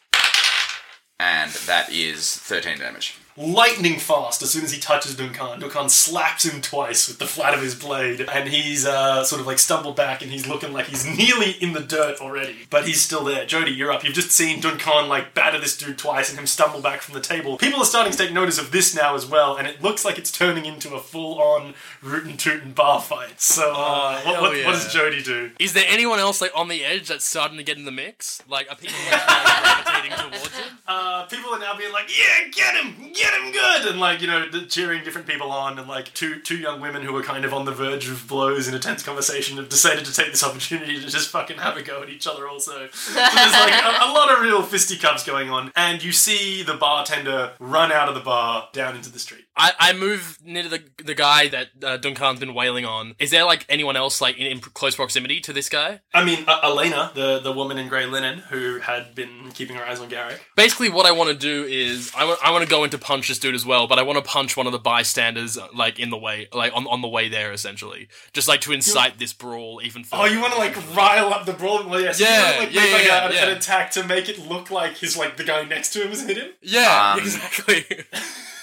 [1.19, 3.15] And that is 13 damage.
[3.37, 5.59] Lightning fast as soon as he touches Duncan.
[5.59, 9.47] Duncan slaps him twice with the flat of his blade, and he's uh, sort of
[9.47, 12.67] like stumbled back and he's looking like he's nearly in the dirt already.
[12.69, 13.45] But he's still there.
[13.45, 14.03] Jody, you're up.
[14.03, 17.21] You've just seen Duncan like batter this dude twice and him stumble back from the
[17.21, 17.57] table.
[17.57, 20.17] People are starting to take notice of this now as well, and it looks like
[20.17, 23.39] it's turning into a full on rootin' tootin' bar fight.
[23.39, 24.91] So, uh, what, hell what, what does.
[24.91, 25.51] Jody do?
[25.59, 28.41] Is there anyone else like on the edge that's starting to get in the mix?
[28.49, 30.65] Like, are people like, like, gravitating towards it?
[30.87, 34.27] uh, people are now being like, "Yeah, get him, get him good," and like you
[34.27, 37.53] know, cheering different people on, and like two two young women who are kind of
[37.53, 40.99] on the verge of blows in a tense conversation have decided to take this opportunity
[40.99, 42.47] to just fucking have a go at each other.
[42.47, 46.63] Also, so there's like a, a lot of real fisticuffs going on, and you see
[46.63, 49.46] the bartender run out of the bar down into the street.
[49.57, 53.15] I, I move near to the the guy that uh, Duncan's been wailing on.
[53.19, 56.01] Is there like anyone else like in, in close proximity to this guy?
[56.13, 59.83] I mean, uh, Elena, the the woman in grey linen who had been keeping her
[59.83, 60.39] eyes on Garrick.
[60.55, 63.27] Basically, what I want to do is I want I want to go into punch
[63.27, 65.99] this dude as well, but I want to punch one of the bystanders uh, like
[65.99, 69.33] in the way, like on, on the way there, essentially, just like to incite this
[69.33, 70.23] brawl even further.
[70.23, 71.87] Oh, you want to like rile up the brawl?
[71.87, 72.19] Well, yes.
[72.19, 73.51] Yeah, you want to like yeah, make like yeah, a, yeah.
[73.51, 76.25] an attack to make it look like his like the guy next to him has
[76.25, 76.51] hit him.
[76.61, 77.85] yeah, Um, exactly.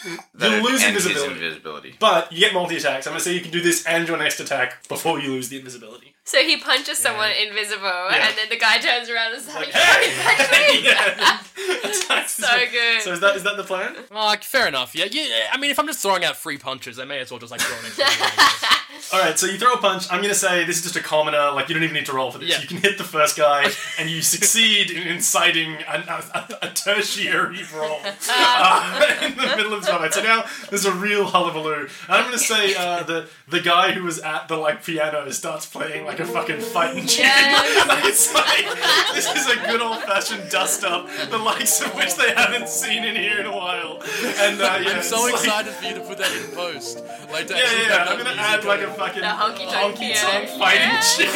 [0.04, 1.32] You lose invisibility.
[1.32, 1.94] invisibility.
[1.98, 3.06] But you get multi attacks.
[3.06, 5.58] I'm gonna say you can do this and your next attack before you lose the
[5.58, 6.13] invisibility.
[6.26, 10.10] So he punches someone invisible, and then the guy turns around and is like, Hey!
[10.24, 11.38] "Punch yeah.
[11.84, 13.02] Attacks so good.
[13.02, 13.94] So is that is that the plan?
[14.10, 14.94] like, fair enough.
[14.94, 15.48] Yeah, yeah.
[15.52, 17.60] I mean, if I'm just throwing out free punches, I may as well just like
[17.60, 18.04] throw an extra.
[18.04, 19.10] one, I guess.
[19.12, 19.38] All right.
[19.38, 20.06] So you throw a punch.
[20.10, 21.50] I'm gonna say this is just a commoner.
[21.52, 22.48] Like you don't even need to roll for this.
[22.48, 22.60] Yeah.
[22.60, 27.60] You can hit the first guy, and you succeed in inciting a, a, a tertiary
[27.70, 30.14] brawl uh, in the middle of this fight.
[30.14, 31.82] So now there's a real hullabaloo.
[31.82, 35.66] And I'm gonna say uh, the the guy who was at the like piano starts
[35.66, 37.24] playing like a fucking fighting tune.
[37.24, 37.87] Yes.
[37.88, 38.66] like, it's like
[39.14, 43.05] this is a good old fashioned dust up, the likes of which they haven't seen
[43.05, 44.00] in here in a while.
[44.38, 47.03] And uh, yeah, I'm so it's like- excited for you to put that in post.
[47.33, 48.05] Like, to yeah, yeah, yeah.
[48.09, 50.46] I'm gonna add like a fucking The honky-tonk piano.
[50.59, 51.00] fighting Yeah.
[51.00, 51.29] shit.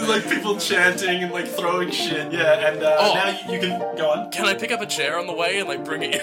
[0.06, 2.32] Like people chanting and like throwing shit.
[2.32, 3.14] Yeah, and uh, Oh.
[3.14, 4.30] now you, you can go on.
[4.30, 6.14] Can I pick up a chair on the way and like bring it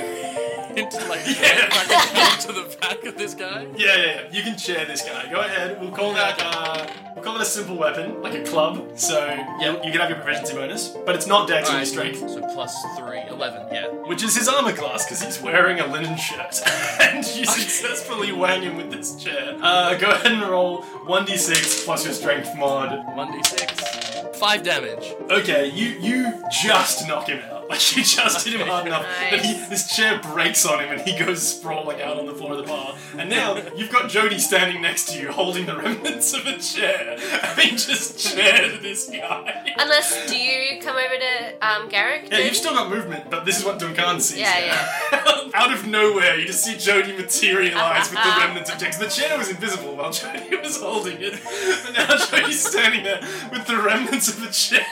[0.78, 1.70] into like Yeah.
[1.70, 3.68] back into the back of this guy?
[3.76, 4.22] Yeah, yeah, yeah.
[4.32, 5.30] You can chair this guy.
[5.32, 5.80] Go ahead.
[5.80, 6.40] We'll call that.
[6.40, 8.98] Uh, we'll call it a simple weapon, like a club.
[8.98, 9.26] So
[9.60, 12.20] yeah, you can have your proficiency bonus, but it's not dex, only strength.
[12.20, 13.88] So plus three, 11, yeah.
[14.08, 16.62] Which is his armor class, because he's wearing a linen shirt.
[17.02, 19.58] and you successfully wang him with this chair.
[19.62, 22.90] Uh, go ahead and roll 1d6 plus your strength mod.
[23.16, 24.36] 1d6.
[24.36, 25.14] 5 damage.
[25.30, 27.53] Okay, you you just knock him out.
[27.84, 29.70] Like you just hit him hard enough that he, Nice.
[29.70, 32.64] this chair breaks on him and he goes sprawling out on the floor of the
[32.64, 32.96] bar.
[33.18, 37.18] And now you've got Jody standing next to you, holding the remnants of a chair,
[37.42, 39.74] having just chaired this guy.
[39.78, 42.30] Unless, do you come over to um, Garrick?
[42.32, 44.40] Yeah, you've still got movement, but this is what Duncan sees.
[44.40, 45.50] Yeah, now.
[45.56, 48.98] Out of nowhere, you just see Jody materialize with the remnants of Jax.
[48.98, 51.40] The chair was invisible while Jody was holding it,
[51.84, 54.86] but now Jody's standing there with the remnants of the chair.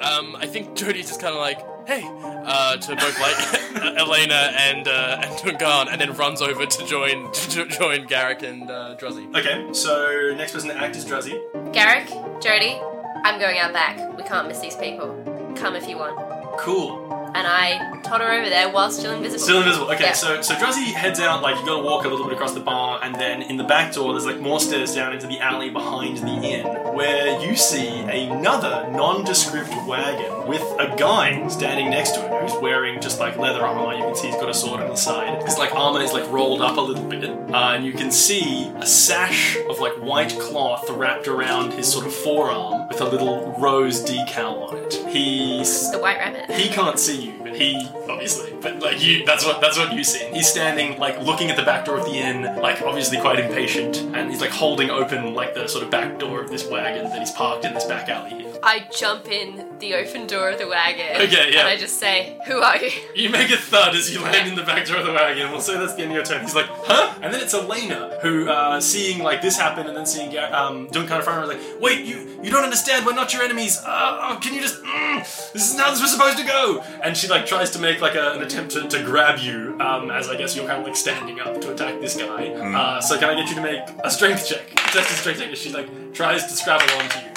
[0.00, 3.36] Um, I think Jody's just kind of like, hey, uh, to both like
[3.98, 8.70] Elena and uh, and Duncan, and then runs over to join to join Garrick and
[8.70, 9.34] uh, Druzzy.
[9.36, 11.72] Okay, so next person to act is Druzzy.
[11.72, 12.08] Garrick,
[12.40, 12.78] Jody,
[13.24, 14.16] I'm going out back.
[14.16, 15.54] We can't miss these people.
[15.56, 16.58] Come if you want.
[16.58, 17.23] Cool.
[17.34, 19.42] And I totter over there while still invisible.
[19.42, 19.90] Still invisible.
[19.90, 20.12] Okay, Yeah.
[20.12, 23.00] so so Druzzy heads out like you gotta walk a little bit across the bar,
[23.02, 26.18] and then in the back door there's like more stairs down into the alley behind
[26.18, 32.42] the inn, where you see another nondescript wagon with a guy standing next to it
[32.42, 33.94] who's wearing just like leather armor.
[33.94, 35.42] You can see he's got a sword on the side.
[35.42, 38.70] His like armor is like rolled up a little bit, uh, and you can see
[38.76, 43.56] a sash of like white cloth wrapped around his sort of forearm with a little
[43.58, 44.94] rose decal on it.
[45.08, 46.50] He's The White Rabbit.
[46.52, 48.52] he can't see you, but he obviously.
[48.60, 50.24] But like you, that's what that's what you see.
[50.32, 53.98] He's standing like looking at the back door of the inn, like obviously quite impatient,
[54.14, 57.18] and he's like holding open like the sort of back door of this wagon that
[57.18, 58.53] he's parked in this back alley here.
[58.62, 61.22] I jump in the open door of the wagon.
[61.22, 61.60] Okay, yeah.
[61.60, 62.90] And I just say, Who are you?
[63.14, 65.50] You make a thud as you land in the back door of the wagon.
[65.50, 66.42] We'll say that's the end of your turn.
[66.42, 67.14] He's like, huh?
[67.22, 70.88] And then it's Elena who, uh, seeing like this happen and then seeing Gar- um,
[70.88, 73.06] Duncan in front of her, is like, wait, you you don't understand.
[73.06, 73.78] We're not your enemies.
[73.78, 74.82] Uh, oh, can you just?
[74.82, 76.82] Mm, this is not how this was supposed to go.
[77.02, 80.10] And she like tries to make like a, an attempt to, to grab you, um,
[80.10, 82.48] as I guess you're kind of like standing up to attack this guy.
[82.48, 84.68] Uh, so can I get you to make a strength check?
[84.74, 87.33] Test a strength check as she like tries to scrabble onto you.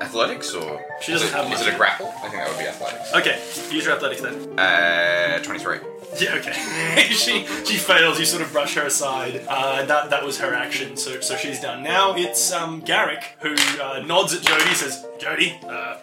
[0.00, 2.06] Athletics or She doesn't is it, have Is it a grapple?
[2.08, 3.12] I think that would be athletics.
[3.14, 3.38] Okay,
[3.74, 4.58] use your athletics then.
[4.58, 5.78] Uh, twenty-three.
[6.20, 6.52] Yeah, okay.
[7.12, 8.18] she she fails.
[8.18, 9.44] You sort of brush her aside.
[9.48, 10.96] Uh, that that was her action.
[10.96, 11.82] So so she's done.
[11.82, 14.74] Now it's um Garrick who uh, nods at Jody.
[14.74, 15.96] Says, Jody, uh,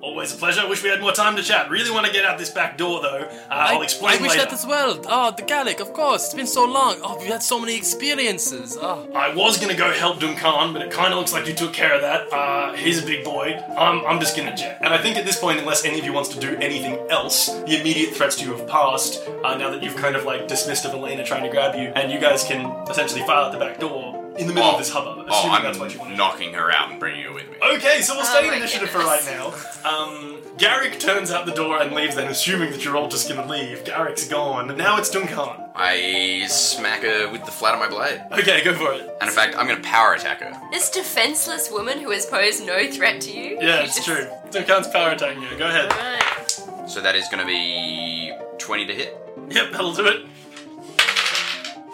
[0.00, 0.68] always a pleasure.
[0.68, 1.70] Wish we had more time to chat.
[1.70, 3.28] Really want to get out this back door though.
[3.28, 4.44] Uh, I'll explain I wish later.
[4.44, 5.00] that as well.
[5.06, 6.26] Oh, the Gallic, of course.
[6.26, 6.96] It's been so long.
[7.02, 8.76] Oh, we've had so many experiences.
[8.80, 9.08] Oh.
[9.14, 11.94] I was gonna go help Duncan, but it kind of looks like you took care
[11.94, 12.32] of that.
[12.32, 13.54] Uh, he's a big boy.
[13.78, 14.78] I'm, I'm just gonna jet.
[14.82, 17.46] And I think at this point, unless any of you wants to do anything else,
[17.46, 19.22] the immediate threats to you have passed.
[19.44, 22.10] Uh, now that you've kind of like dismissed of Elena trying to grab you, and
[22.12, 25.26] you guys can essentially file out the back door in the middle of this hubbub.
[25.28, 26.18] Oh, Assuming I'm that's what you want to do.
[26.22, 27.56] knocking her out and bringing her with me.
[27.76, 29.52] Okay, so we'll stay in my initiative for right now.
[29.88, 33.46] Um, Garrick turns out the door and leaves then, assuming that you're all just gonna
[33.46, 33.84] leave.
[33.84, 34.74] Garrick's gone.
[34.76, 35.38] Now it's Duncan.
[35.74, 38.22] I smack her with the flat of my blade.
[38.32, 39.02] Okay, go for it.
[39.20, 40.52] And in fact, I'm going to power attack her.
[40.70, 43.56] This defenseless woman who has posed no threat to you?
[43.58, 44.28] Yeah, You it's just- true.
[44.50, 45.56] Duncan's power attacking you.
[45.56, 45.90] Go ahead.
[45.90, 46.88] Right.
[46.90, 49.16] So that is going to be 20 to hit.
[49.50, 50.26] Yep, that'll do it.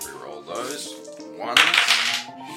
[0.00, 0.94] Reroll those.
[1.38, 1.60] Ones.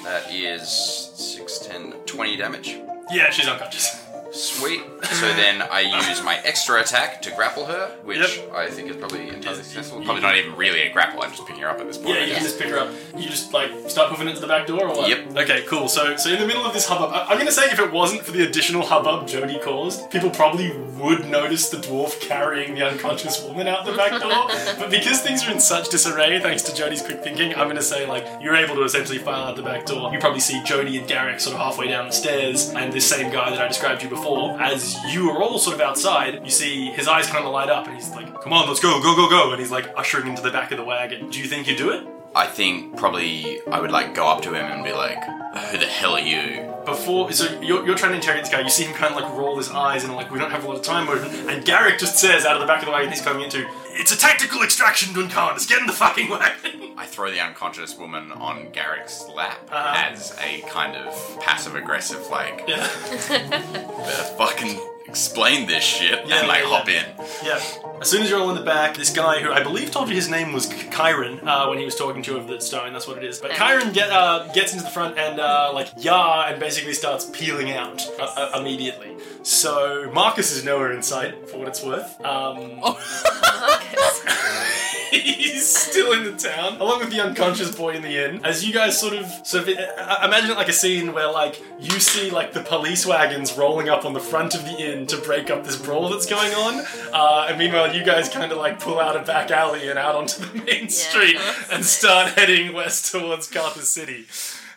[0.03, 2.77] That is 6, 10, 20 damage.
[3.11, 4.00] Yeah, she's unconscious.
[4.41, 4.81] Sweet.
[5.03, 8.53] So then I use my extra attack to grapple her, which Yep.
[8.55, 9.99] I think is probably entirely Yes, successful.
[9.99, 11.21] you- Probably not even really a grapple.
[11.21, 12.09] I'm just picking her up at this point.
[12.09, 12.37] Yeah, I you guess.
[12.37, 12.89] can just pick her up.
[13.15, 15.09] You just like start moving into the back door, or what?
[15.09, 15.37] Yep.
[15.37, 15.87] Okay, cool.
[15.87, 18.23] So, so in the middle of this hubbub, I- I'm gonna say if it wasn't
[18.25, 23.41] for the additional hubbub Jody caused, people probably would notice the dwarf carrying the unconscious
[23.41, 24.47] woman out the back door.
[24.79, 28.05] but because things are in such disarray, thanks to Jody's quick thinking, I'm gonna say
[28.07, 30.11] like you're able to essentially file out the back door.
[30.13, 33.31] You probably see Jody and Garrick sort of halfway down the stairs, and this same
[33.31, 34.30] guy that I described to you before.
[34.59, 37.87] As you are all sort of outside, you see his eyes kind of light up,
[37.87, 40.41] and he's like, "Come on, let's go, go, go, go!" And he's like ushering into
[40.41, 41.29] the back of the wagon.
[41.29, 42.07] Do you think you do it?
[42.33, 45.85] I think probably I would like go up to him and be like, "Who the
[45.85, 48.95] hell are you?" before so you're, you're trying to interrogate this guy you see him
[48.95, 51.05] kind of like roll his eyes and like we don't have a lot of time
[51.07, 53.67] with and Garrick just says out of the back of the wagon he's coming into
[53.91, 57.95] it's a tactical extraction Duncan just get in the fucking wagon I throw the unconscious
[57.99, 60.09] woman on Garrick's lap Uh-huh.
[60.11, 62.87] as a kind of passive aggressive, like, yeah
[63.29, 64.79] better fucking
[65.11, 67.05] explain this shit Yeah, and like yeah, hop yeah.
[67.19, 67.25] in.
[67.45, 67.59] yeah.
[68.01, 70.15] As soon as you're all in the back this guy who I believe told you
[70.15, 72.93] his name was K- Kyron uh, when he was talking to you over the stone.
[72.93, 73.39] That's what it is.
[73.39, 77.25] But Kyron get, uh, gets into the front and uh, like yah and basically starts
[77.25, 78.23] peeling out uh,
[78.55, 79.17] uh, immediately.
[79.43, 82.19] So Marcus is nowhere in sight for what it's worth.
[82.25, 82.79] Um,
[85.11, 88.43] He's still in the town, along with the unconscious boy in the inn.
[88.45, 91.61] As you guys sort of, sort of uh, imagine it like a scene where, like,
[91.79, 95.17] you see like the police wagons rolling up on the front of the inn to
[95.17, 98.79] break up this brawl that's going on, uh, and meanwhile you guys kind of like
[98.79, 101.37] pull out a back alley and out onto the main street
[101.71, 104.25] and start heading west towards Carthus City.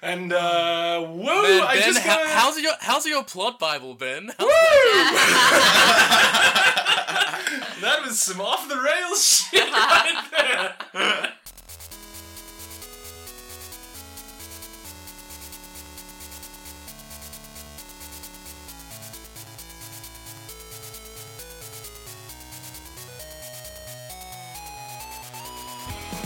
[0.02, 1.42] And uh, whoa!
[1.42, 4.30] Ben, I ben, just how- gotta- how's your how's your plot Bible, Ben?
[7.84, 11.32] That was some off the rails shit right there.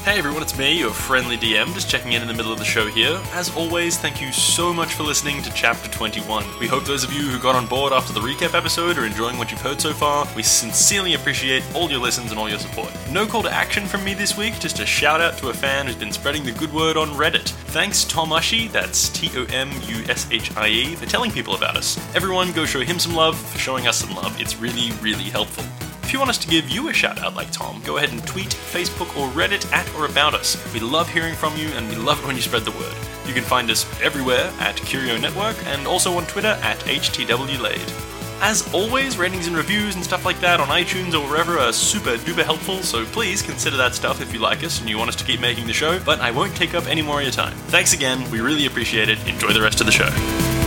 [0.08, 2.64] Hey everyone, it's me, your friendly DM, just checking in in the middle of the
[2.64, 3.20] show here.
[3.34, 6.46] As always, thank you so much for listening to Chapter 21.
[6.58, 9.36] We hope those of you who got on board after the recap episode are enjoying
[9.36, 10.26] what you've heard so far.
[10.34, 12.90] We sincerely appreciate all your listens and all your support.
[13.12, 15.84] No call to action from me this week, just a shout out to a fan
[15.84, 17.50] who's been spreading the good word on Reddit.
[17.68, 21.54] Thanks Tom Ushie, that's T O M U S H I E, for telling people
[21.54, 21.98] about us.
[22.16, 24.40] Everyone go show him some love for showing us some love.
[24.40, 25.64] It's really, really helpful.
[26.08, 28.26] If you want us to give you a shout out like Tom, go ahead and
[28.26, 30.56] tweet, Facebook, or Reddit at or about us.
[30.72, 32.94] We love hearing from you and we love it when you spread the word.
[33.26, 38.40] You can find us everywhere at Curio Network and also on Twitter at HTWLade.
[38.40, 42.16] As always, ratings and reviews and stuff like that on iTunes or wherever are super
[42.16, 45.16] duper helpful, so please consider that stuff if you like us and you want us
[45.16, 47.54] to keep making the show, but I won't take up any more of your time.
[47.66, 49.18] Thanks again, we really appreciate it.
[49.28, 50.57] Enjoy the rest of the show.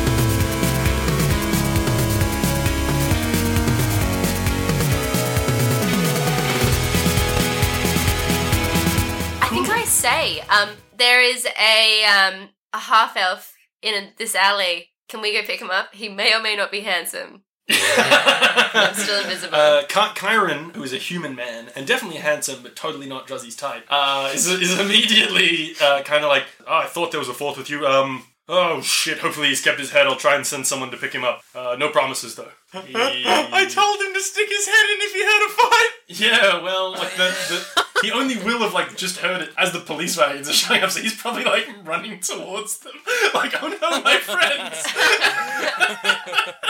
[10.02, 14.90] Say, um, there is a um a half elf in this alley.
[15.08, 15.94] Can we go pick him up?
[15.94, 17.44] He may or may not be handsome.
[17.70, 19.56] I'm still invisible.
[19.56, 23.56] Uh, Ky- Kyron, who is a human man and definitely handsome, but totally not Druzzy's
[23.56, 27.34] type, uh, is, is immediately uh, kind of like, oh, I thought there was a
[27.36, 27.86] fourth with you.
[27.86, 29.20] Um, oh shit.
[29.20, 30.08] Hopefully he's kept his head.
[30.08, 31.44] I'll try and send someone to pick him up.
[31.54, 32.50] Uh, no promises though.
[32.74, 35.92] I told him to stick his head in if he had a fight.
[36.08, 39.80] Yeah, well, like the, the he only will have like just heard it as the
[39.80, 42.94] police wagons are showing up, so he's probably like running towards them,
[43.34, 44.84] like, oh no, my friends.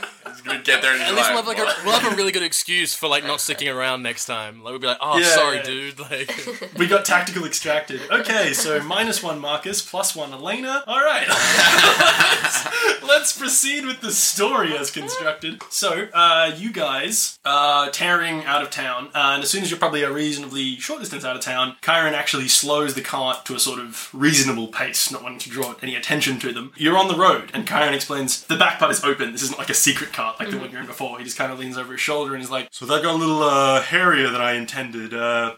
[0.52, 2.16] He's gonna get there and At he's least we'll have like a we'll have a
[2.16, 4.62] really good excuse for like not sticking around next time.
[4.62, 5.62] Like we'll be like, oh, Yeah, sorry, yeah.
[5.62, 5.98] dude.
[6.00, 6.30] Like,
[6.78, 8.00] We got tactical extracted.
[8.10, 10.82] Okay, so minus one Marcus, plus one Elena.
[10.86, 15.62] All right, let's, let's proceed with the story as constructed.
[15.70, 19.78] So, uh, you guys are tearing out of town, uh, and as soon as you're
[19.78, 23.60] probably a reasonably short distance out of town, Kyron actually slows the cart to a
[23.60, 26.72] sort of reasonable pace, not wanting to draw any attention to them.
[26.76, 29.32] You're on the road, and Kyron explains the back part is open.
[29.32, 31.18] This isn't like a secret cart like the one you're in before.
[31.18, 33.18] He just kind of leans over his shoulder and is like, "So that got a
[33.18, 35.14] little uh, hairier than I intended.
[35.14, 35.56] Uh,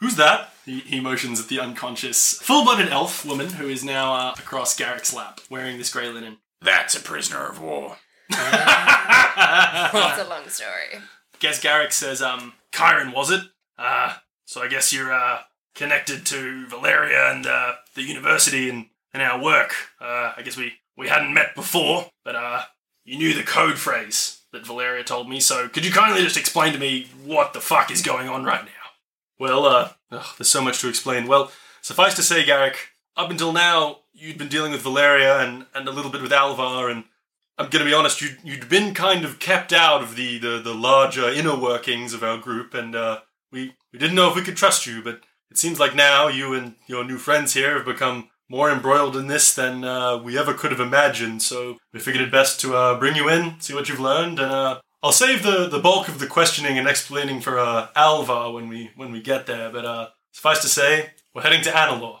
[0.00, 0.52] Who's that?
[0.64, 5.12] He, he motions at the unconscious, full-blooded elf woman who is now uh, across Garrick's
[5.12, 6.38] lap, wearing this grey linen.
[6.62, 7.96] That's a prisoner of war.
[8.28, 11.02] That's a long story.
[11.40, 13.42] Guess Garrick says, um, Kyron, was it?
[13.76, 14.14] Uh,
[14.44, 15.40] so I guess you're, uh,
[15.74, 19.74] connected to Valeria and, uh, the university and, and our work.
[20.00, 22.62] Uh, I guess we, we hadn't met before, but, uh,
[23.08, 26.74] you knew the code phrase that Valeria told me, so could you kindly just explain
[26.74, 28.70] to me what the fuck is going on right now?
[29.38, 31.26] Well, uh, ugh, there's so much to explain.
[31.26, 31.50] Well,
[31.80, 35.92] suffice to say, Garrick, up until now, you'd been dealing with Valeria and, and a
[35.92, 37.04] little bit with Alvar, and
[37.56, 40.74] I'm gonna be honest, you'd, you'd been kind of kept out of the, the, the
[40.74, 44.56] larger inner workings of our group, and uh, we, we didn't know if we could
[44.56, 48.28] trust you, but it seems like now you and your new friends here have become
[48.48, 52.32] more embroiled in this than uh, we ever could have imagined, so we figured it
[52.32, 55.68] best to uh, bring you in, see what you've learned, and uh, I'll save the,
[55.68, 59.46] the bulk of the questioning and explaining for uh, Alvar when we when we get
[59.46, 62.20] there, but uh, suffice to say, we're heading to Analor.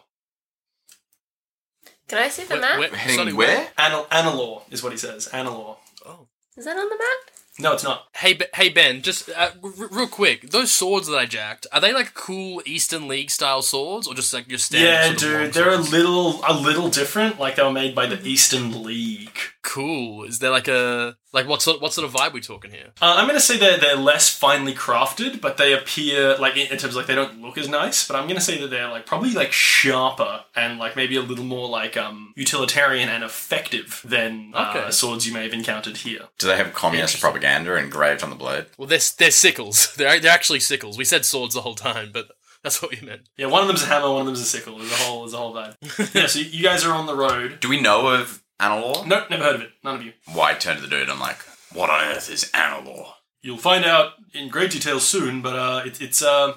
[2.08, 2.78] Can I see the where- map?
[2.78, 3.68] where- Heading sorry, where?
[3.78, 5.28] Anal- Analor is what he says.
[5.32, 5.76] Analor.
[6.06, 6.26] Oh.
[6.56, 7.37] Is that on the map?
[7.60, 8.06] No, it's not.
[8.16, 11.80] Hey, Be- hey Ben, just uh, r- real quick, those swords that I jacked are
[11.80, 14.86] they like cool Eastern League style swords, or just like your standard?
[14.88, 17.38] Yeah, sort of long dude, they're a little a little different.
[17.40, 19.38] Like they were made by the Eastern League.
[19.68, 20.24] Cool.
[20.24, 22.92] Is there like a like what sort what sort of vibe we talking here?
[23.02, 26.78] Uh, I'm gonna say they're they're less finely crafted, but they appear like in, in
[26.78, 28.06] terms of like they don't look as nice.
[28.08, 31.44] But I'm gonna say that they're like probably like sharper and like maybe a little
[31.44, 34.90] more like um utilitarian and effective than uh, Okay.
[34.90, 36.22] swords you may have encountered here.
[36.38, 38.66] Do they have communist propaganda engraved on the blade?
[38.78, 39.92] Well, they're they're sickles.
[39.96, 40.96] They're they're actually sickles.
[40.98, 42.28] We said swords the whole time, but
[42.62, 43.22] that's what we meant.
[43.36, 44.78] Yeah, one of them's a hammer, one of them's a sickle.
[44.78, 46.14] There's a whole there's a whole vibe.
[46.14, 47.58] yeah, so you guys are on the road.
[47.60, 49.06] Do we know of Analor?
[49.06, 49.70] Nope, never heard of it.
[49.84, 50.12] None of you.
[50.32, 51.08] Why turn to the dude?
[51.08, 51.38] I'm like,
[51.72, 53.12] what on earth is Analor?
[53.40, 56.54] You'll find out in great detail soon, but uh, it, it's uh,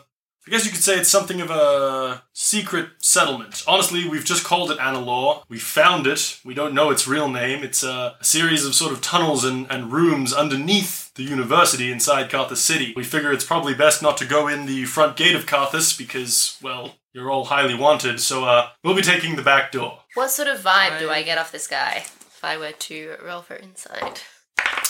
[0.48, 3.64] I guess you could say it's something of a secret settlement.
[3.68, 5.44] Honestly, we've just called it Analor.
[5.48, 6.40] We found it.
[6.44, 7.64] We don't know its real name.
[7.64, 12.30] It's uh, a series of sort of tunnels and, and rooms underneath the university inside
[12.30, 12.94] Carthus City.
[12.96, 16.58] We figure it's probably best not to go in the front gate of Carthus because,
[16.62, 18.20] well, you're all highly wanted.
[18.20, 20.00] So uh, we'll be taking the back door.
[20.16, 23.42] What sort of vibe do I get off this guy if I were to roll
[23.42, 24.26] for insight?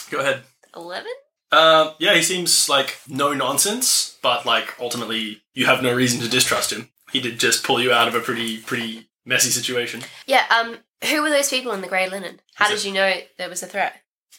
[0.10, 0.44] Go ahead.
[0.76, 1.08] 11?
[1.52, 6.30] Uh, yeah, he seems like no nonsense, but like ultimately you have no reason to
[6.30, 6.90] distrust him.
[7.12, 10.02] He did just pull you out of a pretty pretty messy situation.
[10.26, 10.78] Yeah, um,
[11.10, 12.40] who were those people in the grey linen?
[12.56, 13.96] How Is did you know there was a threat?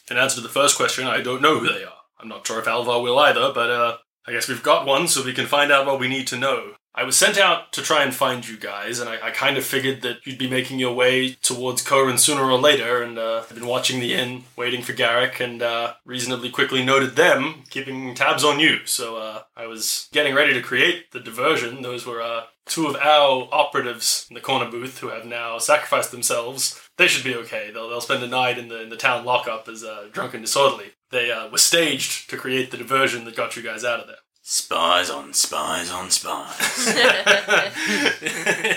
[0.09, 1.93] In answer to the first question, I don't know who they are.
[2.19, 3.97] I'm not sure if Alvar will either, but uh,
[4.27, 6.73] I guess we've got one, so we can find out what we need to know.
[6.95, 9.65] I was sent out to try and find you guys, and I, I kind of
[9.65, 13.55] figured that you'd be making your way towards Corin sooner or later, and uh, I've
[13.55, 18.43] been watching the inn, waiting for Garrick, and uh, reasonably quickly noted them, keeping tabs
[18.43, 18.85] on you.
[18.85, 21.81] So uh, I was getting ready to create the diversion.
[21.81, 26.11] Those were uh, two of our operatives in the corner booth who have now sacrificed
[26.11, 26.79] themselves.
[26.97, 27.71] They should be okay.
[27.73, 30.43] They'll, they'll spend a night in the in the town lockup as uh, drunk and
[30.43, 30.91] disorderly.
[31.09, 34.17] They uh, were staged to create the diversion that got you guys out of there.
[34.45, 36.57] Spies on spies on spies.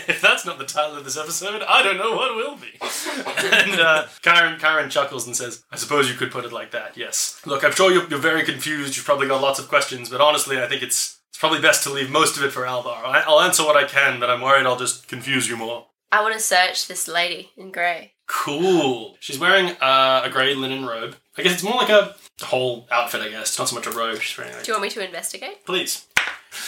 [0.08, 2.68] if that's not the title of this episode, I don't know what will be.
[2.80, 6.96] and uh, Kyron, Kyron chuckles and says, I suppose you could put it like that,
[6.96, 7.40] yes.
[7.44, 8.96] Look, I'm sure you're, you're very confused.
[8.96, 11.90] You've probably got lots of questions, but honestly, I think it's, it's probably best to
[11.90, 13.04] leave most of it for Alvar.
[13.04, 15.86] I, I'll answer what I can, but I'm worried I'll just confuse you more.
[16.16, 18.14] I want to search this lady in grey.
[18.26, 19.18] Cool.
[19.20, 21.14] She's wearing uh, a grey linen robe.
[21.36, 23.58] I guess it's more like a whole outfit, I guess.
[23.58, 24.18] Not so much a robe.
[24.22, 25.66] She's wearing like, Do you want me to investigate?
[25.66, 26.06] Please.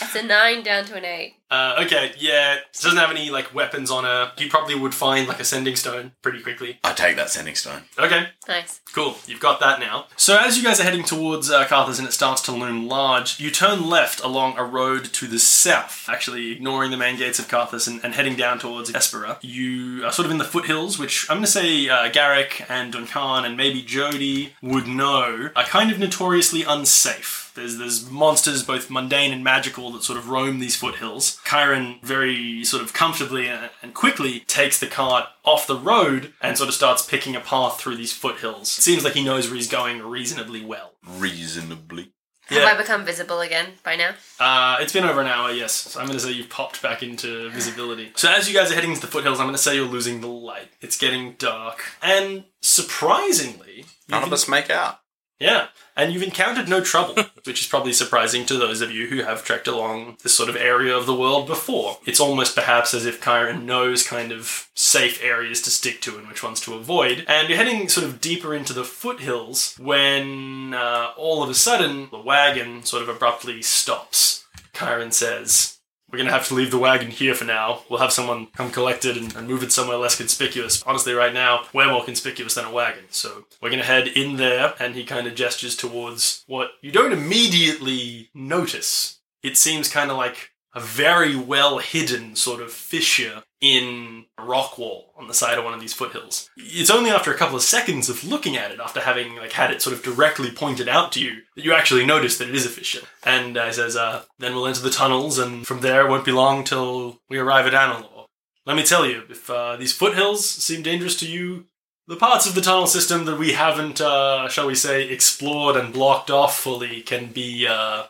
[0.00, 1.34] That's a nine down to an eight.
[1.50, 4.32] Uh, okay, yeah, she doesn't have any like weapons on her.
[4.36, 6.78] You probably would find like a sending stone pretty quickly.
[6.84, 7.82] I take that sending stone.
[7.98, 8.80] Okay, Nice.
[8.94, 10.06] Cool, you've got that now.
[10.16, 13.40] So as you guys are heading towards uh, Carthus and it starts to loom large,
[13.40, 17.48] you turn left along a road to the south, actually ignoring the main gates of
[17.48, 19.38] Carthus and, and heading down towards Espera.
[19.40, 22.92] You are sort of in the foothills, which I'm going to say uh, Garrick and
[22.92, 27.47] Duncan and maybe Jody would know are kind of notoriously unsafe.
[27.58, 31.40] There's, there's monsters, both mundane and magical, that sort of roam these foothills.
[31.44, 36.56] Chiron very sort of comfortably and and quickly takes the cart off the road and
[36.56, 38.78] sort of starts picking a path through these foothills.
[38.78, 40.92] It seems like he knows where he's going reasonably well.
[41.06, 42.12] Reasonably.
[42.48, 44.12] Have I become visible again by now?
[44.40, 45.72] Uh, it's been over an hour, yes.
[45.72, 48.10] So I'm going to say you've popped back into visibility.
[48.14, 50.22] So as you guys are heading into the foothills, I'm going to say you're losing
[50.22, 50.70] the light.
[50.80, 51.82] It's getting dark.
[52.00, 55.00] And surprisingly, None of us make out.
[55.38, 55.68] Yeah,
[55.98, 59.44] and you've encountered no trouble, which is probably surprising to those of you who have
[59.44, 61.98] trekked along this sort of area of the world before.
[62.06, 66.28] It's almost perhaps as if Chiron knows kind of safe areas to stick to and
[66.28, 67.24] which ones to avoid.
[67.26, 72.08] And you're heading sort of deeper into the foothills when uh, all of a sudden
[72.12, 74.46] the wagon sort of abruptly stops.
[74.72, 75.77] Chiron says,
[76.10, 77.82] we're gonna have to leave the wagon here for now.
[77.88, 80.82] We'll have someone come collect it and, and move it somewhere less conspicuous.
[80.84, 83.04] Honestly, right now, we're more conspicuous than a wagon.
[83.10, 87.12] So we're gonna head in there, and he kind of gestures towards what you don't
[87.12, 89.20] immediately notice.
[89.42, 94.78] It seems kind of like a very well hidden sort of fissure in a rock
[94.78, 96.48] wall on the side of one of these foothills.
[96.56, 99.70] It's only after a couple of seconds of looking at it, after having like had
[99.70, 102.66] it sort of directly pointed out to you, that you actually notice that it is
[102.66, 103.06] a fissure.
[103.24, 106.32] And uh, says, uh, "Then we'll enter the tunnels, and from there it won't be
[106.32, 108.26] long till we arrive at Analor.
[108.64, 111.66] Let me tell you, if uh, these foothills seem dangerous to you,
[112.06, 115.92] the parts of the tunnel system that we haven't, uh, shall we say, explored and
[115.92, 118.04] blocked off fully can be." Uh,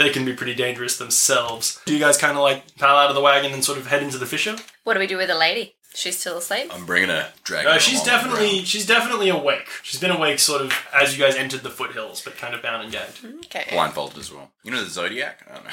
[0.00, 1.80] they can be pretty dangerous themselves.
[1.84, 4.02] Do you guys kind of like pile out of the wagon and sort of head
[4.02, 4.56] into the fissure?
[4.84, 5.74] What do we do with the lady?
[5.92, 6.70] She's still asleep?
[6.72, 7.72] I'm bringing a dragon.
[7.72, 8.68] Uh, she's along the definitely ground.
[8.68, 9.66] she's definitely awake.
[9.82, 12.84] She's been awake sort of as you guys entered the foothills, but kind of bound
[12.84, 13.24] and gagged.
[13.46, 13.66] Okay.
[13.72, 14.52] blindfolded as well.
[14.62, 15.44] You know the Zodiac?
[15.50, 15.70] I don't know.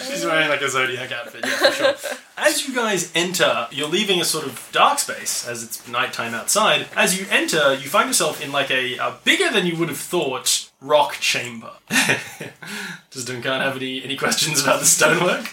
[0.10, 1.94] She's wearing like a zodiac outfit, yeah, for sure.
[2.36, 6.88] As you guys enter, you're leaving a sort of dark space as it's nighttime outside.
[6.96, 9.98] As you enter, you find yourself in like a, a bigger than you would have
[9.98, 11.72] thought rock chamber.
[13.10, 15.46] Does Duncan have any, any questions about the stonework?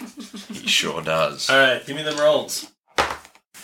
[0.52, 1.50] he sure does.
[1.50, 2.70] Alright, give me them rolls.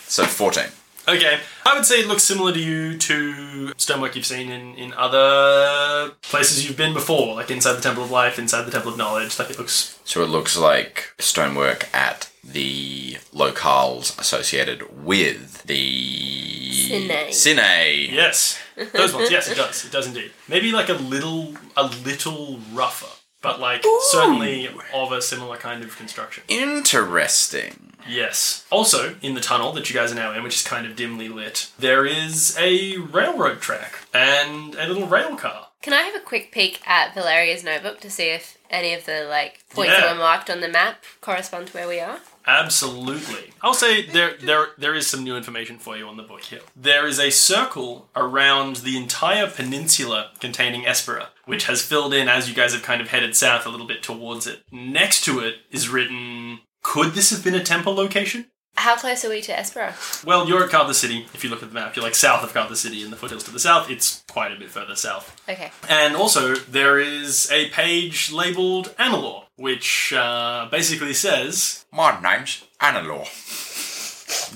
[0.07, 0.65] So 14.
[1.07, 4.91] Okay, I would say it looks similar to you to stonework you've seen in, in
[4.93, 8.97] other places you've been before, like inside the Temple of Life, inside the Temple of
[8.97, 9.37] Knowledge.
[9.37, 9.99] Like it looks.
[10.03, 17.27] So it looks like stonework at the locales associated with the Cine.
[17.29, 18.11] Cine.
[18.11, 18.59] Yes,
[18.93, 19.31] those ones.
[19.31, 19.85] Yes, it does.
[19.85, 20.31] It does indeed.
[20.47, 23.07] Maybe like a little, a little rougher,
[23.41, 26.43] but like certainly of a similar kind of construction.
[26.47, 27.93] Interesting.
[28.07, 28.65] Yes.
[28.69, 31.27] Also, in the tunnel that you guys are now in, which is kind of dimly
[31.27, 35.67] lit, there is a railroad track and a little rail car.
[35.81, 39.25] Can I have a quick peek at Valeria's notebook to see if any of the
[39.29, 40.01] like points Yeah.
[40.01, 42.19] that were marked on the map correspond to where we are?
[42.47, 43.53] Absolutely.
[43.61, 46.61] I'll say there there there is some new information for you on the book here.
[46.75, 52.47] There is a circle around the entire peninsula containing Espera, which has filled in as
[52.47, 54.61] you guys have kind of headed south a little bit towards it.
[54.71, 58.45] Next to it is written Could this have been a temple location?
[58.77, 59.93] How close are we to Espera?
[60.25, 61.25] Well, you're at Carthus City.
[61.33, 63.45] If you look at the map, you're like south of Carthus City in the foothills
[63.45, 63.89] to the south.
[63.89, 65.41] It's quite a bit further south.
[65.47, 65.71] Okay.
[65.89, 73.27] And also, there is a page labeled Analor, which uh, basically says My name's Analor.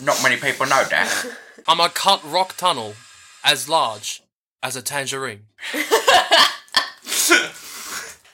[0.03, 1.37] Not many people know that.
[1.67, 2.95] I'm a cut rock tunnel
[3.43, 4.23] as large
[4.61, 5.45] as a tangerine.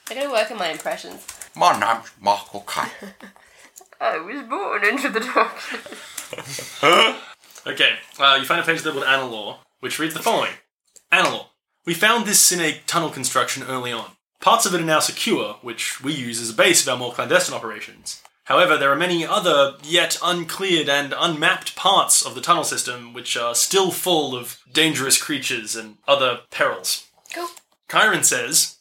[0.07, 1.25] I gotta work on my impressions.
[1.55, 2.89] My name's Michael Kay.
[4.01, 5.55] I was born into the dark.
[7.67, 10.51] Okay, uh, you find a page labeled Analor, which reads the following
[11.11, 11.47] Analor.
[11.85, 14.11] We found this in a tunnel construction early on.
[14.39, 17.13] Parts of it are now secure, which we use as a base of our more
[17.13, 18.21] clandestine operations.
[18.45, 23.35] However, there are many other, yet uncleared and unmapped parts of the tunnel system which
[23.35, 27.07] are still full of dangerous creatures and other perils.
[27.33, 27.49] Cool.
[27.89, 28.74] Chiron says,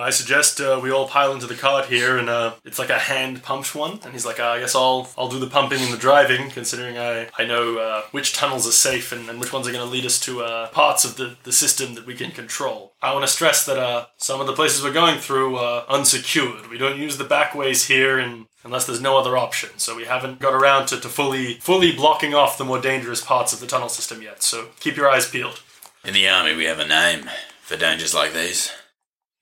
[0.00, 2.98] I suggest uh, we all pile into the cart here, and uh, it's like a
[2.98, 4.00] hand pumped one.
[4.04, 6.98] And he's like, uh, I guess I'll I'll do the pumping and the driving, considering
[6.98, 9.90] I I know uh, which tunnels are safe and, and which ones are going to
[9.90, 12.92] lead us to uh, parts of the, the system that we can control.
[13.02, 16.68] I want to stress that uh, some of the places we're going through are unsecured.
[16.68, 19.70] We don't use the back ways here, and unless there's no other option.
[19.78, 23.52] So we haven't got around to, to fully fully blocking off the more dangerous parts
[23.52, 24.42] of the tunnel system yet.
[24.42, 25.62] So keep your eyes peeled.
[26.04, 27.30] In the army, we have a name
[27.62, 28.72] for dangers like these.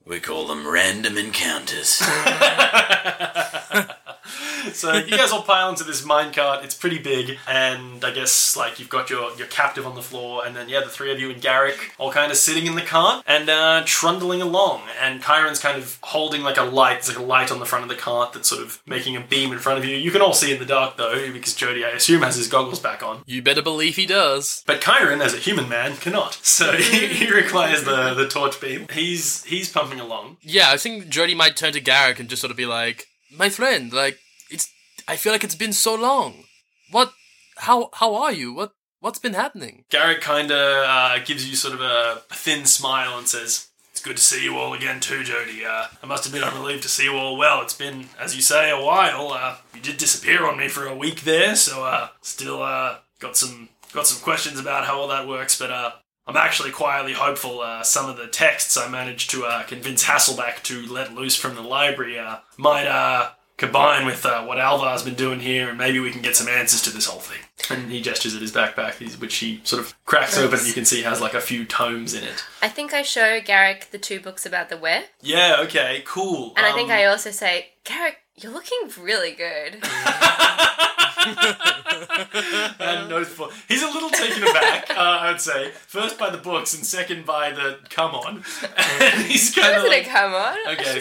[0.09, 2.01] We call them random encounters.
[4.73, 6.65] So you guys all pile into this minecart.
[6.65, 10.45] It's pretty big, and I guess like you've got your your captive on the floor,
[10.47, 12.83] and then yeah, the three of you and Garrick all kind of sitting in the
[12.83, 14.83] cart and uh, trundling along.
[15.01, 16.95] And Kyron's kind of holding like a light.
[16.95, 19.21] There's like a light on the front of the cart that's sort of making a
[19.21, 19.97] beam in front of you.
[19.97, 22.81] You can all see in the dark though, because Jody, I assume, has his goggles
[22.81, 23.23] back on.
[23.27, 24.63] You better believe he does.
[24.67, 26.35] But Chiron, as a human man, cannot.
[26.43, 28.87] So he, he requires the, the torch beam.
[28.93, 30.39] He's he's pumping along.
[30.43, 33.49] Yeah, I think Jody might turn to Garrick and just sort of be like, "My
[33.49, 34.19] friend, like.
[35.09, 36.45] I feel like it's been so long.
[36.91, 37.13] What?
[37.57, 37.89] How?
[37.95, 38.53] How are you?
[38.53, 38.73] What?
[39.01, 43.27] What's been happening?" Garrick kind of uh, gives you sort of a, thin smile and
[43.27, 45.65] says, It's good to see you all again, too, Jody.
[45.65, 47.63] Uh, I must admit, I'm relieved to see you all well.
[47.63, 49.33] It's been, as you say, a while.
[49.33, 53.37] Uh, you did disappear on me for a week there, so uh, still uh, got
[53.37, 55.93] some got some questions about how all that works, but uh,
[56.27, 60.63] I'm actually quietly hopeful uh, some of the texts I managed to uh, convince Hasselback
[60.65, 62.87] to let loose from the library uh, might
[63.59, 66.81] combine with uh, what Alvar's been doing here, and maybe we can get some answers
[66.83, 67.41] to this whole thing.
[67.71, 70.59] And he gestures at his backpack, which he sort of cracks open.
[70.61, 72.43] and You can see has like a few tomes in it.
[72.63, 76.55] I think I show Garrick the two books about the where, Yeah, okay, cool.
[76.57, 79.85] and I think Um, I also say, Garrick, you're looking really good.
[82.81, 84.87] and for he's a little taken aback.
[84.99, 88.43] Uh, I would say first by the books and second by the come on.
[88.77, 90.57] And he's kind of like, come on?
[90.73, 91.01] okay.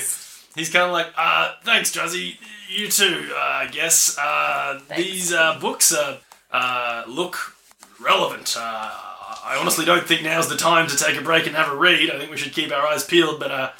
[0.57, 2.37] He's kind of like, uh, thanks, Druzzy.
[2.69, 4.17] You too, uh, I guess.
[4.17, 6.17] Uh, these uh, books uh,
[6.51, 7.55] uh, look
[8.01, 8.55] relevant.
[8.57, 11.75] Uh, I honestly don't think now's the time to take a break and have a
[11.75, 12.09] read.
[12.11, 13.71] I think we should keep our eyes peeled, but uh,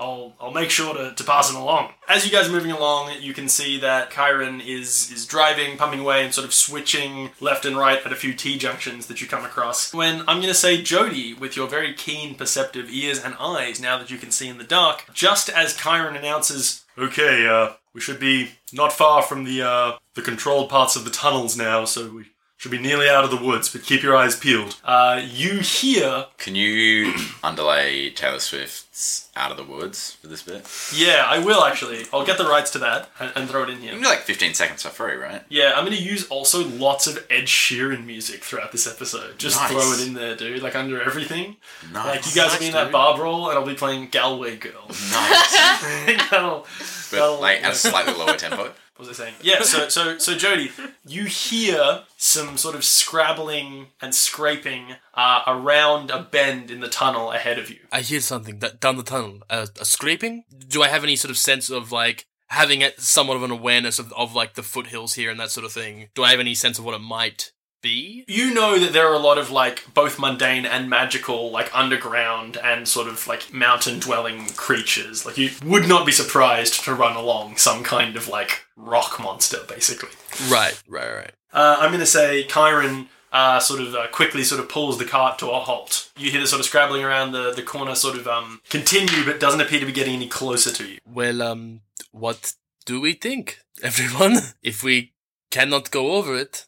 [0.00, 1.92] I'll I'll make sure to, to pass them along.
[2.08, 6.00] As you guys are moving along, you can see that Kyron is is driving, pumping
[6.00, 9.28] away, and sort of switching left and right at a few T junctions that you
[9.28, 9.92] come across.
[9.92, 13.98] When I'm going to say Jody, with your very keen, perceptive ears and eyes, now
[13.98, 18.18] that you can see in the dark, just as Kyron announces, "Okay, uh, we should
[18.18, 22.24] be not far from the uh, the controlled parts of the tunnels now, so we."
[22.60, 24.76] Should be nearly out of the woods, but keep your eyes peeled.
[24.84, 30.66] Uh, you hear Can you underlay Taylor Swift's Out of the Woods for this bit?
[30.94, 32.04] Yeah, I will actually.
[32.12, 33.92] I'll get the rights to that and, and throw it in You here.
[33.92, 35.42] can do like 15 seconds for free, right?
[35.48, 39.38] Yeah, I'm going to use also lots of Ed Sheeran music throughout this episode.
[39.38, 39.70] Just Nice.
[39.70, 40.62] throw it in there, dude.
[40.62, 41.56] Like under everything.
[41.92, 42.06] Nice.
[42.06, 42.92] Like you guys will be in that dude.
[42.92, 44.84] Barb role, and I'll be playing Galway Girl.
[44.88, 45.10] Nice.
[46.30, 48.72] that'll, but that'll- like at a slightly lower tempo.
[49.00, 49.36] What was I saying?
[49.40, 49.62] Yeah.
[49.62, 50.70] So so so Jody,
[51.06, 57.32] you hear some sort of scrabbling and scraping uh, around a bend in the tunnel
[57.32, 57.78] ahead of you.
[57.90, 59.40] I hear something down the tunnel.
[59.48, 60.44] Uh, a scraping.
[60.68, 63.98] Do I have any sort of sense of like having a, somewhat of an awareness
[63.98, 66.08] of, of like the foothills here and that sort of thing?
[66.14, 67.52] Do I have any sense of what it might
[67.82, 68.24] be?
[68.28, 72.56] you know that there are a lot of like both mundane and magical like underground
[72.62, 77.16] and sort of like mountain dwelling creatures like you would not be surprised to run
[77.16, 80.10] along some kind of like rock monster basically
[80.50, 81.32] Right, right, right.
[81.52, 85.04] uh, i'm going to say Chiron uh, sort of uh, quickly sort of pulls the
[85.04, 88.16] cart to a halt you hear the sort of scrabbling around the, the corner sort
[88.16, 91.80] of um, continue but doesn't appear to be getting any closer to you Well, um,
[92.12, 92.54] what
[92.86, 94.36] do we think, everyone?
[94.62, 95.12] If we
[95.50, 96.66] cannot go over it,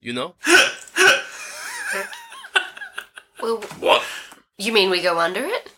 [0.00, 0.34] you know?
[3.40, 4.02] Well, What?
[4.56, 5.70] you mean we go under it?